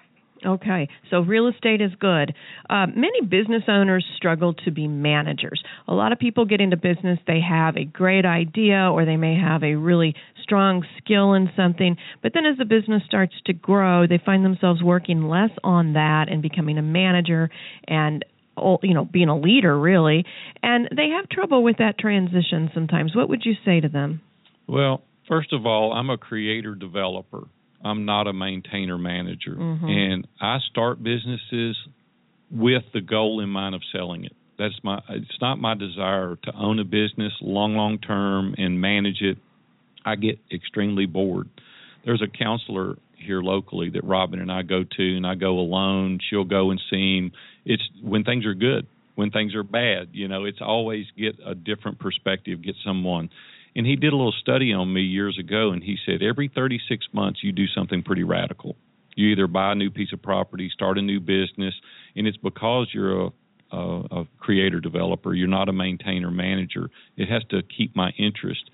Okay, 0.46 0.90
so 1.10 1.22
real 1.22 1.48
estate 1.48 1.82
is 1.82 1.92
good. 2.00 2.34
Uh, 2.70 2.86
many 2.88 3.22
business 3.22 3.64
owners 3.68 4.06
struggle 4.16 4.54
to 4.66 4.72
be 4.72 4.88
managers. 4.88 5.64
A 5.88 5.94
lot 5.94 6.12
of 6.12 6.20
people 6.20 6.46
get 6.46 6.62
into 6.62 6.78
business, 6.78 7.20
they 7.26 7.40
have 7.42 7.76
a 7.78 7.86
great 7.86 8.26
idea 8.26 8.90
or 8.92 9.06
they 9.06 9.18
may 9.18 9.36
have 9.36 9.64
a 9.64 9.76
really 9.76 10.14
strong 10.44 10.86
skill 10.98 11.34
in 11.34 11.50
something, 11.56 11.98
but 12.22 12.34
then 12.34 12.46
as 12.46 12.58
the 12.58 12.66
business 12.66 13.02
starts 13.08 13.34
to 13.46 13.54
grow, 13.54 14.06
they 14.08 14.22
find 14.24 14.46
themselves 14.46 14.84
working 14.84 15.28
less 15.28 15.50
on 15.64 15.94
that 15.94 16.28
and 16.30 16.42
becoming 16.42 16.78
a 16.78 16.84
manager 16.84 17.50
and 17.88 18.24
you 18.84 18.94
know 18.94 19.04
being 19.04 19.28
a 19.28 19.38
leader 19.38 19.78
really 19.78 20.24
and 20.64 20.88
they 20.96 21.10
have 21.10 21.28
trouble 21.28 21.62
with 21.62 21.78
that 21.80 21.98
transition 22.00 22.72
sometimes 22.74 23.14
what 23.14 23.28
would 23.28 23.42
you 23.44 23.54
say 23.66 23.82
to 23.82 23.90
them 23.90 24.22
well 24.66 25.02
first 25.28 25.52
of 25.52 25.66
all 25.66 25.92
i'm 25.92 26.10
a 26.10 26.18
creator 26.18 26.74
developer 26.74 27.48
I'm 27.84 28.06
not 28.06 28.28
a 28.28 28.34
maintainer 28.34 28.98
manager, 28.98 29.56
mm-hmm. 29.56 29.86
and 29.86 30.28
I 30.42 30.58
start 30.70 31.04
businesses 31.04 31.78
with 32.52 32.84
the 32.94 33.02
goal 33.02 33.42
in 33.42 33.50
mind 33.50 33.76
of 33.76 33.82
selling 33.92 34.26
it. 34.26 34.34
That's 34.58 34.76
my. 34.84 35.02
It's 35.10 35.42
not 35.42 35.60
my 35.60 35.76
desire 35.76 36.38
to 36.44 36.56
own 36.56 36.80
a 36.80 36.86
business 36.86 37.34
long, 37.42 37.76
long 37.76 38.00
term 38.00 38.56
and 38.58 38.80
manage 38.80 39.22
it. 39.22 39.38
I 40.06 40.16
get 40.16 40.40
extremely 40.52 41.06
bored. 41.06 41.50
There's 42.06 42.22
a 42.22 42.28
counselor 42.28 42.96
here 43.18 43.42
locally 43.42 43.90
that 43.92 44.04
Robin 44.04 44.40
and 44.40 44.52
I 44.52 44.62
go 44.62 44.84
to, 44.84 45.18
and 45.18 45.26
I 45.26 45.36
go 45.36 45.60
alone. 45.60 46.20
She'll 46.30 46.46
go 46.46 46.72
and 46.72 46.82
see 46.90 47.18
him. 47.18 47.32
It's 47.66 47.84
when 48.02 48.24
things 48.24 48.46
are 48.46 48.54
good. 48.54 48.88
When 49.16 49.32
things 49.32 49.56
are 49.56 49.64
bad, 49.64 50.10
you 50.12 50.28
know, 50.28 50.44
it's 50.44 50.60
always 50.62 51.06
get 51.18 51.38
a 51.46 51.56
different 51.56 52.00
perspective, 52.00 52.62
get 52.62 52.76
someone. 52.86 53.30
And 53.76 53.86
he 53.86 53.96
did 53.96 54.14
a 54.14 54.16
little 54.16 54.34
study 54.40 54.72
on 54.74 54.94
me 54.94 55.02
years 55.02 55.38
ago, 55.38 55.72
and 55.72 55.84
he 55.84 55.98
said 56.06 56.22
every 56.22 56.50
36 56.54 57.08
months 57.12 57.44
you 57.44 57.52
do 57.52 57.68
something 57.68 58.04
pretty 58.04 58.24
radical. 58.24 58.78
You 59.16 59.28
either 59.30 59.48
buy 59.48 59.72
a 59.72 59.76
new 59.76 59.90
piece 59.90 60.14
of 60.14 60.22
property, 60.22 60.70
start 60.74 60.98
a 60.98 61.02
new 61.02 61.20
business, 61.20 61.74
and 62.16 62.28
it's 62.28 62.38
because 62.38 62.88
you're 62.94 63.28
a, 63.28 63.30
a, 63.72 64.02
a 64.12 64.28
creator 64.40 64.80
developer. 64.80 65.34
You're 65.34 65.48
not 65.48 65.70
a 65.70 65.74
maintainer 65.74 66.32
manager. 66.32 66.90
It 67.18 67.30
has 67.30 67.44
to 67.50 67.62
keep 67.64 67.96
my 67.96 68.12
interest. 68.18 68.70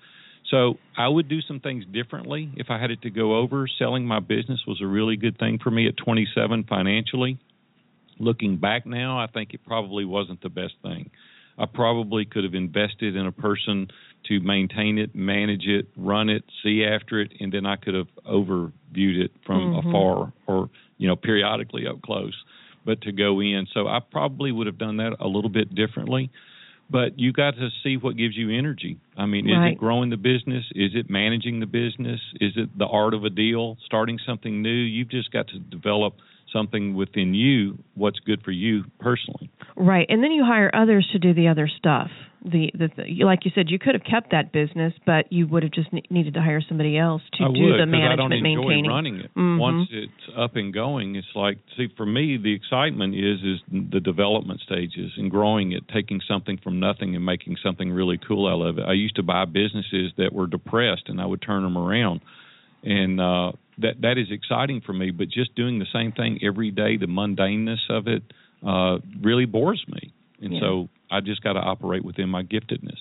So 0.50 0.78
I 0.96 1.08
would 1.08 1.28
do 1.28 1.40
some 1.40 1.60
things 1.60 1.84
differently 1.90 2.50
if 2.56 2.66
I 2.70 2.78
had 2.78 2.90
it 2.90 3.02
to 3.02 3.10
go 3.10 3.36
over. 3.36 3.66
Selling 3.78 4.04
my 4.04 4.20
business 4.20 4.60
was 4.66 4.80
a 4.82 4.86
really 4.86 5.16
good 5.16 5.38
thing 5.38 5.58
for 5.62 5.70
me 5.70 5.88
at 5.88 5.96
27 5.96 6.64
financially. 6.64 7.38
Looking 8.18 8.58
back 8.58 8.84
now, 8.84 9.18
I 9.18 9.28
think 9.28 9.54
it 9.54 9.60
probably 9.66 10.04
wasn't 10.04 10.42
the 10.42 10.48
best 10.48 10.74
thing. 10.82 11.10
I 11.58 11.66
probably 11.66 12.24
could 12.24 12.44
have 12.44 12.54
invested 12.54 13.16
in 13.16 13.26
a 13.26 13.32
person 13.32 13.88
to 14.28 14.40
maintain 14.40 14.98
it, 14.98 15.14
manage 15.14 15.66
it, 15.66 15.88
run 15.96 16.28
it, 16.28 16.44
see 16.62 16.84
after 16.84 17.20
it, 17.20 17.32
and 17.40 17.52
then 17.52 17.66
I 17.66 17.76
could 17.76 17.94
have 17.94 18.08
overviewed 18.28 18.72
it 19.20 19.32
from 19.46 19.74
mm-hmm. 19.74 19.88
afar 19.88 20.32
or 20.46 20.70
you 20.98 21.08
know 21.08 21.16
periodically 21.16 21.86
up 21.86 22.02
close. 22.02 22.34
But 22.84 23.02
to 23.02 23.12
go 23.12 23.40
in, 23.40 23.66
so 23.72 23.86
I 23.86 24.00
probably 24.00 24.50
would 24.50 24.66
have 24.66 24.78
done 24.78 24.96
that 24.96 25.16
a 25.20 25.28
little 25.28 25.50
bit 25.50 25.74
differently. 25.74 26.30
But 26.90 27.18
you 27.18 27.32
got 27.32 27.54
to 27.54 27.68
see 27.82 27.96
what 27.96 28.16
gives 28.16 28.36
you 28.36 28.50
energy. 28.50 28.98
I 29.16 29.24
mean, 29.24 29.48
is 29.48 29.56
right. 29.56 29.72
it 29.72 29.78
growing 29.78 30.10
the 30.10 30.16
business? 30.16 30.64
Is 30.74 30.90
it 30.94 31.08
managing 31.08 31.60
the 31.60 31.66
business? 31.66 32.20
Is 32.40 32.52
it 32.56 32.76
the 32.76 32.86
art 32.86 33.14
of 33.14 33.24
a 33.24 33.30
deal? 33.30 33.78
Starting 33.86 34.18
something 34.26 34.60
new? 34.60 34.68
You've 34.68 35.08
just 35.08 35.32
got 35.32 35.46
to 35.48 35.58
develop 35.58 36.14
something 36.52 36.94
within 36.94 37.34
you 37.34 37.78
what's 37.94 38.18
good 38.20 38.42
for 38.42 38.50
you 38.50 38.84
personally. 39.00 39.50
Right, 39.76 40.06
and 40.08 40.22
then 40.22 40.32
you 40.32 40.44
hire 40.44 40.70
others 40.74 41.08
to 41.12 41.18
do 41.18 41.34
the 41.34 41.48
other 41.48 41.68
stuff. 41.78 42.08
The, 42.44 42.72
the, 42.74 42.88
the 42.96 43.24
like 43.24 43.44
you 43.44 43.52
said, 43.54 43.66
you 43.68 43.78
could 43.78 43.94
have 43.94 44.02
kept 44.02 44.32
that 44.32 44.52
business, 44.52 44.92
but 45.06 45.32
you 45.32 45.46
would 45.46 45.62
have 45.62 45.70
just 45.70 45.92
ne- 45.92 46.02
needed 46.10 46.34
to 46.34 46.40
hire 46.40 46.60
somebody 46.66 46.98
else 46.98 47.22
to 47.34 47.44
do 47.54 47.76
the 47.78 47.86
management, 47.86 48.12
I 48.12 48.16
don't 48.16 48.32
enjoy 48.32 48.42
maintaining. 48.42 48.90
running 48.90 49.16
it. 49.20 49.30
Mm-hmm. 49.30 49.58
Once 49.58 49.88
it's 49.92 50.36
up 50.36 50.56
and 50.56 50.74
going, 50.74 51.14
it's 51.14 51.26
like 51.36 51.58
see 51.76 51.86
for 51.96 52.04
me 52.04 52.38
the 52.42 52.52
excitement 52.52 53.14
is 53.14 53.38
is 53.44 53.60
the 53.70 54.00
development 54.00 54.60
stages 54.60 55.12
and 55.16 55.30
growing 55.30 55.70
it, 55.70 55.84
taking 55.94 56.20
something 56.28 56.58
from 56.64 56.80
nothing 56.80 57.14
and 57.14 57.24
making 57.24 57.56
something 57.62 57.90
really 57.92 58.18
cool 58.26 58.48
out 58.48 58.66
of 58.66 58.78
it. 58.78 58.82
I 58.82 58.94
used 58.94 59.16
to 59.16 59.22
buy 59.22 59.44
businesses 59.44 60.10
that 60.18 60.32
were 60.32 60.48
depressed 60.48 61.04
and 61.06 61.20
I 61.20 61.26
would 61.26 61.42
turn 61.42 61.62
them 61.62 61.78
around, 61.78 62.22
and 62.82 63.20
uh, 63.20 63.52
that 63.82 64.00
that 64.02 64.18
is 64.18 64.28
exciting 64.30 64.80
for 64.84 64.92
me. 64.92 65.10
But 65.10 65.28
just 65.28 65.54
doing 65.54 65.78
the 65.78 65.86
same 65.92 66.12
thing 66.12 66.38
every 66.42 66.70
day, 66.70 66.96
the 66.96 67.06
mundaneness 67.06 67.90
of 67.90 68.08
it, 68.08 68.22
uh, 68.66 68.98
really 69.22 69.44
bores 69.44 69.84
me. 69.88 70.12
And 70.40 70.54
yeah. 70.54 70.60
so 70.60 70.88
I 71.10 71.20
just 71.20 71.42
got 71.42 71.52
to 71.52 71.60
operate 71.60 72.04
within 72.04 72.28
my 72.28 72.42
giftedness. 72.42 72.98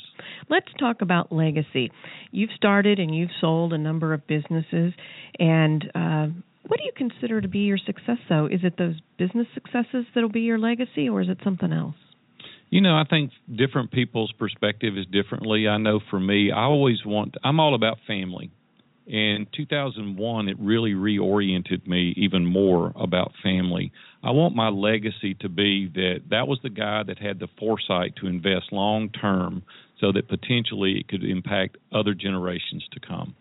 Let's 0.49 0.67
talk 0.79 1.01
about 1.01 1.31
legacy. 1.31 1.91
You've 2.31 2.51
started 2.55 2.99
and 2.99 3.15
you've 3.15 3.31
sold 3.39 3.73
a 3.73 3.77
number 3.77 4.13
of 4.13 4.27
businesses, 4.27 4.93
and 5.39 5.83
uh, 5.95 6.27
what 6.67 6.77
do 6.77 6.83
you 6.83 6.91
consider 6.95 7.41
to 7.41 7.47
be 7.47 7.59
your 7.59 7.77
success? 7.77 8.17
Though, 8.29 8.45
is 8.45 8.61
it 8.63 8.77
those 8.77 8.95
business 9.17 9.47
successes 9.53 10.05
that'll 10.13 10.29
be 10.29 10.41
your 10.41 10.59
legacy, 10.59 11.09
or 11.09 11.21
is 11.21 11.29
it 11.29 11.39
something 11.43 11.71
else? 11.73 11.95
You 12.69 12.81
know, 12.81 12.95
I 12.95 13.03
think 13.09 13.31
different 13.53 13.91
people's 13.91 14.31
perspective 14.31 14.97
is 14.97 15.05
differently. 15.05 15.67
I 15.67 15.77
know 15.77 15.99
for 16.09 16.19
me, 16.19 16.51
I 16.51 16.63
always 16.63 17.05
want. 17.05 17.35
I'm 17.43 17.59
all 17.59 17.75
about 17.75 17.97
family. 18.07 18.51
In 19.07 19.47
2001, 19.55 20.47
it 20.47 20.57
really 20.59 20.93
reoriented 20.93 21.87
me 21.87 22.13
even 22.17 22.45
more 22.45 22.93
about 22.95 23.33
family. 23.41 23.91
I 24.23 24.31
want 24.31 24.55
my 24.55 24.69
legacy 24.69 25.33
to 25.41 25.49
be 25.49 25.87
that 25.95 26.21
that 26.29 26.47
was 26.47 26.59
the 26.61 26.69
guy 26.69 27.03
that 27.03 27.17
had 27.17 27.39
the 27.39 27.47
foresight 27.59 28.15
to 28.17 28.27
invest 28.27 28.71
long 28.71 29.09
term 29.09 29.63
so 29.99 30.11
that 30.11 30.29
potentially 30.29 30.99
it 30.99 31.07
could 31.07 31.23
impact 31.23 31.77
other 31.91 32.13
generations 32.13 32.85
to 32.91 32.99
come. 32.99 33.35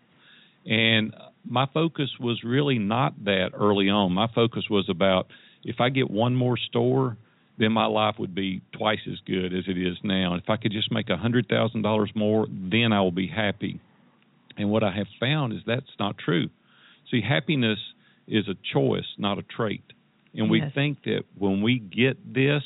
And 0.65 1.13
my 1.45 1.67
focus 1.73 2.09
was 2.19 2.43
really 2.43 2.79
not 2.79 3.25
that 3.25 3.51
early 3.53 3.89
on. 3.89 4.13
My 4.13 4.27
focus 4.33 4.65
was 4.69 4.87
about 4.89 5.27
if 5.63 5.79
I 5.79 5.89
get 5.89 6.09
one 6.09 6.35
more 6.35 6.57
store, 6.57 7.17
then 7.57 7.71
my 7.71 7.85
life 7.85 8.15
would 8.17 8.33
be 8.33 8.61
twice 8.73 8.99
as 9.07 9.19
good 9.25 9.53
as 9.53 9.65
it 9.67 9.77
is 9.77 9.97
now. 10.03 10.35
If 10.35 10.49
I 10.49 10.57
could 10.57 10.71
just 10.71 10.91
make 10.91 11.09
a 11.09 11.17
hundred 11.17 11.47
thousand 11.47 11.83
dollars 11.83 12.11
more, 12.15 12.47
then 12.49 12.91
I 12.91 13.01
will 13.01 13.11
be 13.11 13.27
happy. 13.27 13.79
And 14.57 14.69
what 14.69 14.83
I 14.83 14.91
have 14.91 15.07
found 15.19 15.53
is 15.53 15.59
that's 15.65 15.85
not 15.99 16.17
true. 16.17 16.49
See, 17.09 17.21
happiness 17.21 17.79
is 18.27 18.47
a 18.47 18.55
choice, 18.73 19.05
not 19.17 19.37
a 19.37 19.43
trait. 19.43 19.83
And 20.33 20.49
we 20.49 20.59
yes. 20.59 20.71
think 20.73 21.03
that 21.03 21.23
when 21.37 21.61
we 21.61 21.79
get 21.79 22.33
this, 22.33 22.63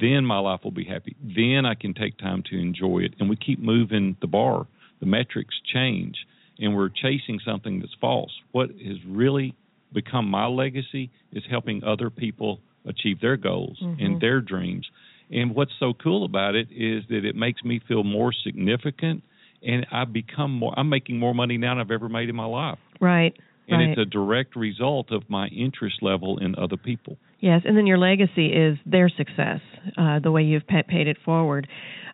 then 0.00 0.24
my 0.24 0.38
life 0.38 0.60
will 0.62 0.70
be 0.70 0.84
happy. 0.84 1.16
Then 1.20 1.66
I 1.66 1.74
can 1.74 1.92
take 1.94 2.16
time 2.18 2.44
to 2.50 2.56
enjoy 2.56 3.00
it. 3.00 3.14
And 3.18 3.28
we 3.28 3.36
keep 3.36 3.58
moving 3.58 4.16
the 4.20 4.28
bar. 4.28 4.66
The 5.00 5.06
metrics 5.06 5.54
change, 5.72 6.16
and 6.58 6.74
we're 6.74 6.88
chasing 6.88 7.38
something 7.44 7.78
that's 7.78 7.94
false. 8.00 8.32
What 8.50 8.70
has 8.70 8.96
really 9.06 9.54
become 9.92 10.28
my 10.28 10.46
legacy 10.46 11.10
is 11.32 11.44
helping 11.48 11.84
other 11.84 12.10
people 12.10 12.60
achieve 12.84 13.20
their 13.20 13.36
goals 13.36 13.78
mm-hmm. 13.80 14.04
and 14.04 14.20
their 14.20 14.40
dreams. 14.40 14.88
And 15.30 15.54
what's 15.54 15.72
so 15.78 15.92
cool 15.94 16.24
about 16.24 16.54
it 16.54 16.68
is 16.70 17.04
that 17.10 17.24
it 17.24 17.36
makes 17.36 17.62
me 17.62 17.80
feel 17.86 18.02
more 18.02 18.32
significant 18.32 19.22
and 19.62 19.86
I've 19.92 20.12
become 20.12 20.52
more 20.52 20.74
I'm 20.76 20.88
making 20.88 21.18
more 21.18 21.34
money 21.34 21.58
now 21.58 21.74
than 21.74 21.80
I've 21.80 21.90
ever 21.90 22.08
made 22.08 22.28
in 22.28 22.36
my 22.36 22.46
life. 22.46 22.78
Right. 23.00 23.34
And 23.68 23.80
right. 23.80 23.90
it's 23.90 24.00
a 24.00 24.04
direct 24.04 24.56
result 24.56 25.12
of 25.12 25.28
my 25.28 25.48
interest 25.48 26.02
level 26.02 26.38
in 26.38 26.54
other 26.56 26.76
people. 26.76 27.18
Yes, 27.40 27.62
and 27.64 27.76
then 27.76 27.86
your 27.86 27.98
legacy 27.98 28.46
is 28.46 28.78
their 28.84 29.08
success, 29.08 29.60
uh, 29.96 30.18
the 30.20 30.30
way 30.32 30.42
you've 30.42 30.66
paid 30.66 31.06
it 31.06 31.18
forward. 31.24 31.68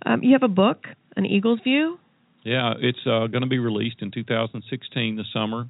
Um, 0.04 0.22
you 0.22 0.32
have 0.32 0.42
a 0.42 0.52
book, 0.52 0.84
An 1.16 1.24
Eagle's 1.24 1.60
View? 1.64 1.98
Yeah, 2.42 2.74
it's 2.78 2.98
uh, 3.06 3.28
going 3.28 3.40
to 3.40 3.46
be 3.48 3.58
released 3.58 3.96
in 4.00 4.10
2016 4.10 5.16
the 5.16 5.24
summer, 5.32 5.66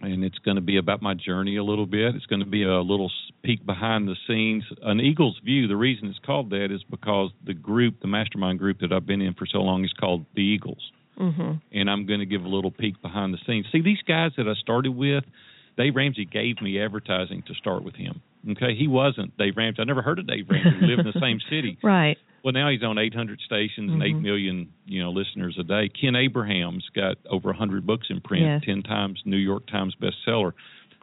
and 0.00 0.24
it's 0.24 0.38
going 0.38 0.56
to 0.56 0.62
be 0.62 0.76
about 0.76 1.02
my 1.02 1.14
journey 1.14 1.56
a 1.56 1.64
little 1.64 1.86
bit. 1.86 2.14
It's 2.14 2.26
going 2.26 2.40
to 2.40 2.46
be 2.46 2.62
a 2.62 2.80
little 2.80 3.10
peek 3.42 3.64
behind 3.64 4.08
the 4.08 4.16
scenes. 4.26 4.64
An 4.82 5.00
Eagle's 5.00 5.38
View, 5.44 5.68
the 5.68 5.76
reason 5.76 6.08
it's 6.08 6.18
called 6.24 6.50
that 6.50 6.68
is 6.70 6.82
because 6.90 7.30
the 7.44 7.54
group, 7.54 8.00
the 8.00 8.08
mastermind 8.08 8.58
group 8.58 8.80
that 8.80 8.92
I've 8.92 9.06
been 9.06 9.20
in 9.20 9.34
for 9.34 9.46
so 9.46 9.58
long, 9.58 9.84
is 9.84 9.92
called 9.92 10.24
the 10.34 10.42
Eagles 10.42 10.90
mm-hmm. 11.20 11.52
and 11.72 11.90
I'm 11.90 12.06
going 12.06 12.20
to 12.20 12.26
give 12.26 12.44
a 12.44 12.48
little 12.48 12.70
peek 12.70 13.00
behind 13.02 13.34
the 13.34 13.38
scenes. 13.46 13.66
See, 13.72 13.82
these 13.82 14.02
guys 14.06 14.32
that 14.36 14.48
I 14.48 14.54
started 14.60 14.92
with, 14.92 15.24
Dave 15.76 15.94
Ramsey 15.94 16.24
gave 16.24 16.60
me 16.60 16.80
advertising 16.80 17.42
to 17.46 17.54
start 17.54 17.84
with 17.84 17.94
him. 17.94 18.22
Okay, 18.48 18.74
he 18.74 18.88
wasn't 18.88 19.36
Dave 19.36 19.54
Ramsey. 19.56 19.82
I 19.82 19.84
never 19.84 20.02
heard 20.02 20.18
of 20.18 20.26
Dave 20.26 20.46
Ramsey. 20.48 20.78
We 20.80 20.86
live 20.86 21.00
in 21.00 21.06
the 21.06 21.20
same 21.20 21.38
city. 21.50 21.78
Right. 21.82 22.16
Well, 22.42 22.54
now 22.54 22.70
he's 22.70 22.82
on 22.82 22.98
800 22.98 23.40
stations 23.44 23.92
and 23.92 24.00
mm-hmm. 24.00 24.18
8 24.18 24.22
million, 24.22 24.72
you 24.86 25.02
know, 25.02 25.10
listeners 25.10 25.56
a 25.60 25.62
day. 25.62 25.90
Ken 25.90 26.16
Abraham's 26.16 26.88
got 26.94 27.18
over 27.28 27.48
100 27.48 27.86
books 27.86 28.06
in 28.08 28.20
print, 28.22 28.44
yes. 28.44 28.62
10 28.64 28.82
times 28.82 29.20
New 29.26 29.36
York 29.36 29.66
Times 29.66 29.94
bestseller. 30.00 30.52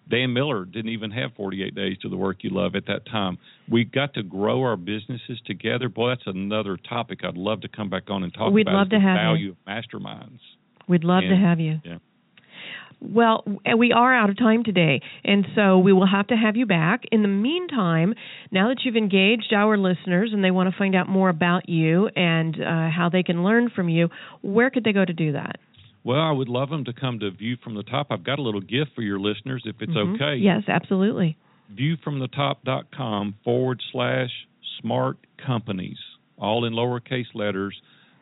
Dan 0.09 0.33
Miller 0.33 0.65
didn't 0.65 0.89
even 0.89 1.11
have 1.11 1.31
48 1.35 1.75
days 1.75 1.97
to 2.01 2.09
the 2.09 2.17
work 2.17 2.37
you 2.41 2.49
love 2.49 2.75
at 2.75 2.85
that 2.87 3.05
time. 3.05 3.37
We 3.69 3.83
got 3.83 4.13
to 4.13 4.23
grow 4.23 4.63
our 4.63 4.77
businesses 4.77 5.39
together. 5.45 5.89
Boy, 5.89 6.09
that's 6.09 6.23
another 6.25 6.77
topic 6.77 7.19
I'd 7.23 7.35
love 7.35 7.61
to 7.61 7.67
come 7.67 7.89
back 7.89 8.09
on 8.09 8.23
and 8.23 8.33
talk 8.33 8.53
We'd 8.53 8.67
about. 8.67 8.77
love 8.77 8.89
to 8.91 8.95
the 8.97 9.01
have 9.01 9.17
value 9.17 9.47
you. 9.47 9.51
of 9.51 9.57
masterminds. 9.67 10.39
We'd 10.87 11.03
love 11.03 11.23
and, 11.23 11.29
to 11.29 11.35
have 11.35 11.59
you. 11.59 11.81
Yeah. 11.83 11.97
Well, 12.99 13.43
we 13.77 13.91
are 13.91 14.15
out 14.15 14.31
of 14.31 14.37
time 14.37 14.63
today, 14.63 15.01
and 15.23 15.45
so 15.55 15.77
we 15.77 15.93
will 15.93 16.07
have 16.07 16.27
to 16.27 16.35
have 16.35 16.55
you 16.55 16.65
back. 16.65 17.03
In 17.11 17.21
the 17.21 17.27
meantime, 17.27 18.15
now 18.51 18.69
that 18.69 18.77
you've 18.83 18.95
engaged 18.95 19.53
our 19.55 19.77
listeners 19.77 20.31
and 20.33 20.43
they 20.43 20.49
want 20.49 20.71
to 20.71 20.77
find 20.77 20.95
out 20.95 21.07
more 21.07 21.29
about 21.29 21.69
you 21.69 22.07
and 22.15 22.55
uh, 22.55 22.89
how 22.89 23.09
they 23.11 23.21
can 23.21 23.43
learn 23.43 23.69
from 23.75 23.87
you, 23.87 24.09
where 24.41 24.71
could 24.71 24.83
they 24.83 24.93
go 24.93 25.05
to 25.05 25.13
do 25.13 25.33
that? 25.33 25.57
Well, 26.03 26.19
I 26.19 26.31
would 26.31 26.49
love 26.49 26.69
them 26.69 26.85
to 26.85 26.93
come 26.93 27.19
to 27.19 27.29
View 27.31 27.57
from 27.63 27.75
the 27.75 27.83
Top. 27.83 28.07
I've 28.09 28.23
got 28.23 28.39
a 28.39 28.41
little 28.41 28.61
gift 28.61 28.91
for 28.95 29.01
your 29.01 29.19
listeners 29.19 29.63
if 29.65 29.75
it's 29.79 29.91
mm-hmm. 29.91 30.15
okay. 30.15 30.37
Yes, 30.37 30.63
absolutely. 30.67 31.37
viewfromthetop.com 31.75 33.35
forward 33.43 33.81
slash 33.91 34.29
smart 34.81 35.17
companies, 35.45 35.97
all 36.37 36.65
in 36.65 36.73
lowercase 36.73 37.27
letters. 37.35 37.79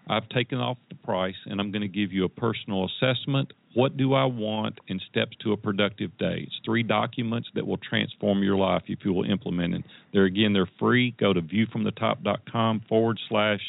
I've 0.07 0.27
taken 0.29 0.59
off 0.59 0.77
the 0.89 0.95
price 0.95 1.35
and 1.45 1.59
I'm 1.59 1.71
going 1.71 1.81
to 1.81 1.87
give 1.87 2.11
you 2.11 2.25
a 2.25 2.29
personal 2.29 2.85
assessment. 2.85 3.53
What 3.73 3.97
do 3.97 4.13
I 4.13 4.25
want 4.25 4.79
and 4.87 5.01
steps 5.09 5.35
to 5.43 5.51
a 5.51 5.57
productive 5.57 6.17
day? 6.17 6.43
It's 6.47 6.55
three 6.63 6.83
documents 6.83 7.49
that 7.55 7.67
will 7.67 7.77
transform 7.77 8.43
your 8.43 8.55
life 8.55 8.83
if 8.87 8.99
you 9.03 9.13
will 9.13 9.29
implement 9.29 9.75
it. 9.75 9.83
They're 10.13 10.25
again, 10.25 10.53
they're 10.53 10.69
free. 10.79 11.15
Go 11.19 11.33
to 11.33 11.41
viewfromthetop.com 11.41 12.83
forward 12.87 13.19
slash 13.27 13.59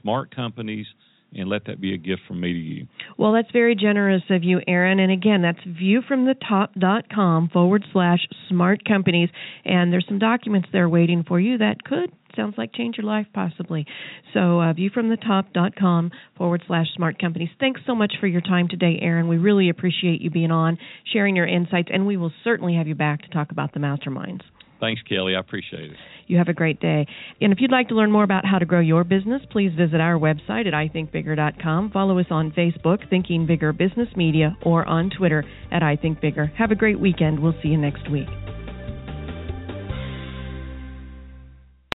smart 0.00 0.34
companies 0.34 0.86
and 1.34 1.48
let 1.48 1.64
that 1.66 1.80
be 1.80 1.94
a 1.94 1.96
gift 1.96 2.22
from 2.28 2.40
me 2.40 2.52
to 2.52 2.58
you. 2.58 2.86
Well, 3.16 3.32
that's 3.32 3.50
very 3.52 3.74
generous 3.74 4.22
of 4.30 4.44
you, 4.44 4.60
Aaron. 4.66 4.98
And 5.00 5.10
again, 5.10 5.42
that's 5.42 5.60
viewfromthetop.com 5.60 7.48
forward 7.50 7.84
slash 7.92 8.20
smart 8.48 8.84
companies. 8.84 9.30
And 9.64 9.92
there's 9.92 10.06
some 10.08 10.18
documents 10.18 10.68
there 10.72 10.88
waiting 10.88 11.24
for 11.26 11.40
you 11.40 11.58
that 11.58 11.82
could 11.84 12.12
sounds 12.36 12.54
like 12.58 12.72
change 12.72 12.96
your 12.96 13.06
life 13.06 13.26
possibly. 13.32 13.86
So 14.34 14.60
uh, 14.60 14.72
viewfromthetop.com 14.74 16.10
forward 16.36 16.62
slash 16.66 16.86
smart 16.96 17.18
companies. 17.18 17.50
Thanks 17.60 17.80
so 17.86 17.94
much 17.94 18.14
for 18.20 18.26
your 18.26 18.40
time 18.40 18.68
today, 18.68 18.98
Aaron. 19.00 19.28
We 19.28 19.38
really 19.38 19.68
appreciate 19.68 20.20
you 20.20 20.30
being 20.30 20.50
on, 20.50 20.78
sharing 21.12 21.36
your 21.36 21.46
insights, 21.46 21.88
and 21.92 22.06
we 22.06 22.16
will 22.16 22.32
certainly 22.44 22.74
have 22.74 22.86
you 22.86 22.94
back 22.94 23.22
to 23.22 23.28
talk 23.28 23.50
about 23.50 23.72
the 23.72 23.80
masterminds. 23.80 24.42
Thanks, 24.82 25.00
Kelly. 25.08 25.36
I 25.36 25.40
appreciate 25.40 25.92
it. 25.92 25.96
You 26.26 26.38
have 26.38 26.48
a 26.48 26.52
great 26.52 26.80
day. 26.80 27.06
And 27.40 27.52
if 27.52 27.60
you'd 27.60 27.70
like 27.70 27.88
to 27.88 27.94
learn 27.94 28.10
more 28.10 28.24
about 28.24 28.44
how 28.44 28.58
to 28.58 28.66
grow 28.66 28.80
your 28.80 29.04
business, 29.04 29.40
please 29.50 29.70
visit 29.78 30.00
our 30.00 30.18
website 30.18 30.66
at 30.66 30.72
ithinkbigger.com. 30.72 31.92
Follow 31.92 32.18
us 32.18 32.26
on 32.30 32.50
Facebook, 32.50 33.08
Thinking 33.08 33.46
Bigger 33.46 33.72
Business 33.72 34.08
Media, 34.16 34.56
or 34.62 34.84
on 34.84 35.10
Twitter 35.16 35.44
at 35.70 35.82
ithinkbigger. 35.82 36.52
Have 36.56 36.72
a 36.72 36.74
great 36.74 36.98
weekend. 36.98 37.38
We'll 37.38 37.54
see 37.62 37.68
you 37.68 37.78
next 37.78 38.10
week. 38.10 38.26